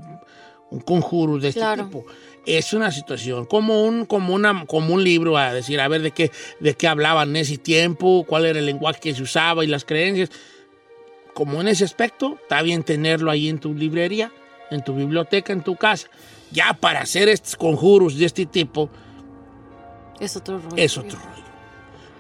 [0.70, 1.86] un conjuro de este Claro.
[1.86, 2.06] tipo.
[2.46, 6.12] Es una situación, como un, como una, como un libro a decir, a ver de
[6.12, 9.68] qué, de qué hablaban en ese tiempo, cuál era el lenguaje que se usaba y
[9.68, 10.30] las creencias.
[11.34, 14.32] Como en ese aspecto, está bien tenerlo ahí en tu librería,
[14.70, 16.08] en tu biblioteca, en tu casa.
[16.52, 18.90] Ya para hacer estos conjuros de este tipo,
[20.20, 20.76] Es otro rollo.
[20.76, 21.41] es otro rollo.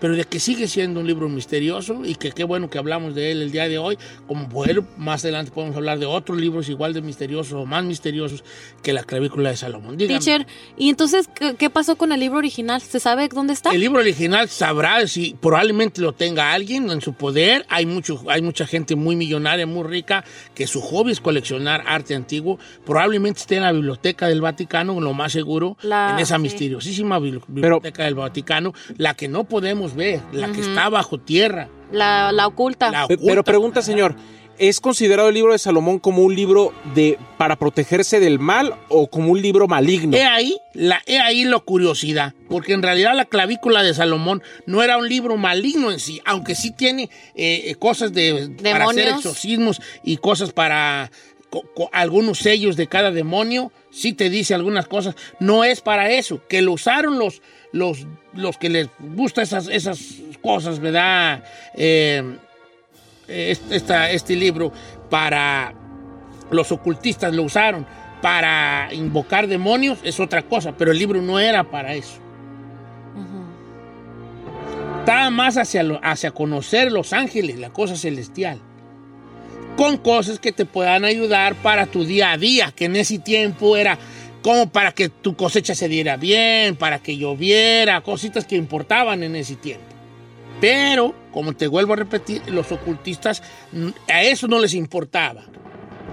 [0.01, 3.31] Pero de que sigue siendo un libro misterioso y que qué bueno que hablamos de
[3.31, 3.97] él el día de hoy.
[4.27, 8.43] Como bueno, más adelante podemos hablar de otros libros igual de misteriosos o más misteriosos
[8.81, 9.95] que la clavícula de Salomón.
[9.97, 10.19] Dígame.
[10.19, 12.81] Teacher, ¿y entonces ¿qué, pasó con el libro original?
[12.81, 13.69] ¿Se sabe dónde está?
[13.69, 17.65] El libro original sabrá si probablemente lo tenga alguien en su poder.
[17.69, 20.23] Hay, mucho, hay mucha gente muy millonaria, muy rica,
[20.55, 22.57] que su hobby es coleccionar arte antiguo.
[22.85, 26.41] Probablemente esté en la biblioteca del Vaticano, lo más seguro, La- en esa sí.
[26.41, 31.67] misteriosísima bibli- biblioteca del Vaticano, la que no podemos ver, la que está bajo tierra.
[31.91, 32.89] La, la oculta.
[32.91, 34.15] La Pero pregunta, señor,
[34.57, 39.07] ¿es considerado el libro de Salomón como un libro de para protegerse del mal o
[39.09, 40.15] como un libro maligno?
[40.15, 44.83] He ahí, la, he ahí la curiosidad, porque en realidad la clavícula de Salomón no
[44.83, 47.03] era un libro maligno en sí, aunque sí tiene
[47.35, 49.17] eh, eh, cosas de, para hacer Demonios.
[49.25, 51.11] exorcismos y cosas para
[51.49, 56.09] co- co- algunos sellos de cada demonio, sí te dice algunas cosas, no es para
[56.11, 57.41] eso, que lo usaron los,
[57.71, 61.43] los, los que les gusta esas, esas cosas, ¿verdad?
[61.75, 62.37] Eh,
[63.27, 64.71] este, esta- este libro
[65.09, 65.73] para
[66.51, 67.85] los ocultistas lo usaron
[68.21, 72.19] para invocar demonios es otra cosa, pero el libro no era para eso.
[74.99, 78.59] Estaba más hacia, lo- hacia conocer los ángeles, la cosa celestial.
[79.75, 83.75] Con cosas que te puedan ayudar para tu día a día, que en ese tiempo
[83.77, 83.97] era
[84.41, 89.35] como para que tu cosecha se diera bien, para que lloviera, cositas que importaban en
[89.35, 89.85] ese tiempo.
[90.59, 93.41] Pero, como te vuelvo a repetir, los ocultistas
[94.07, 95.43] a eso no les importaba.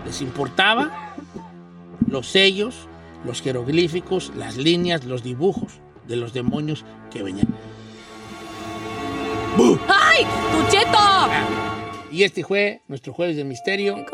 [0.07, 1.15] Les importaba
[2.07, 2.89] los sellos,
[3.25, 7.49] los jeroglíficos, las líneas, los dibujos de los demonios que venían.
[9.89, 10.25] ¡Ay!
[10.53, 11.78] ¡Tucheto!
[12.11, 14.05] Y este fue nuestro jueves de misterio.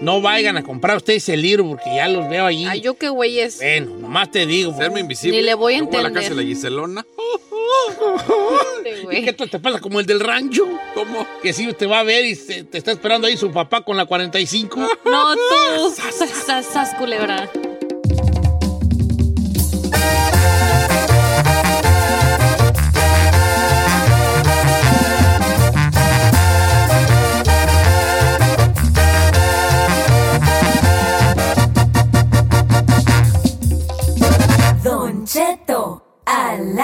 [0.00, 2.66] No vayan a comprar ustedes el libro porque ya los veo allí.
[2.66, 3.56] Ay, yo qué güey es.
[3.58, 4.74] Bueno, nomás te digo.
[4.76, 5.38] Serme invisible.
[5.38, 6.22] Ni le voy a Luego la entender.
[6.22, 7.06] casa de la Giselona.
[9.12, 10.66] ¿Y qué esto te pasa como el del rancho?
[10.94, 11.26] ¿Cómo?
[11.42, 13.96] Que si te va a ver y se- te está esperando ahí su papá con
[13.96, 14.80] la 45.
[15.04, 15.90] No, tú.
[16.46, 17.48] Sas, sas, culebra.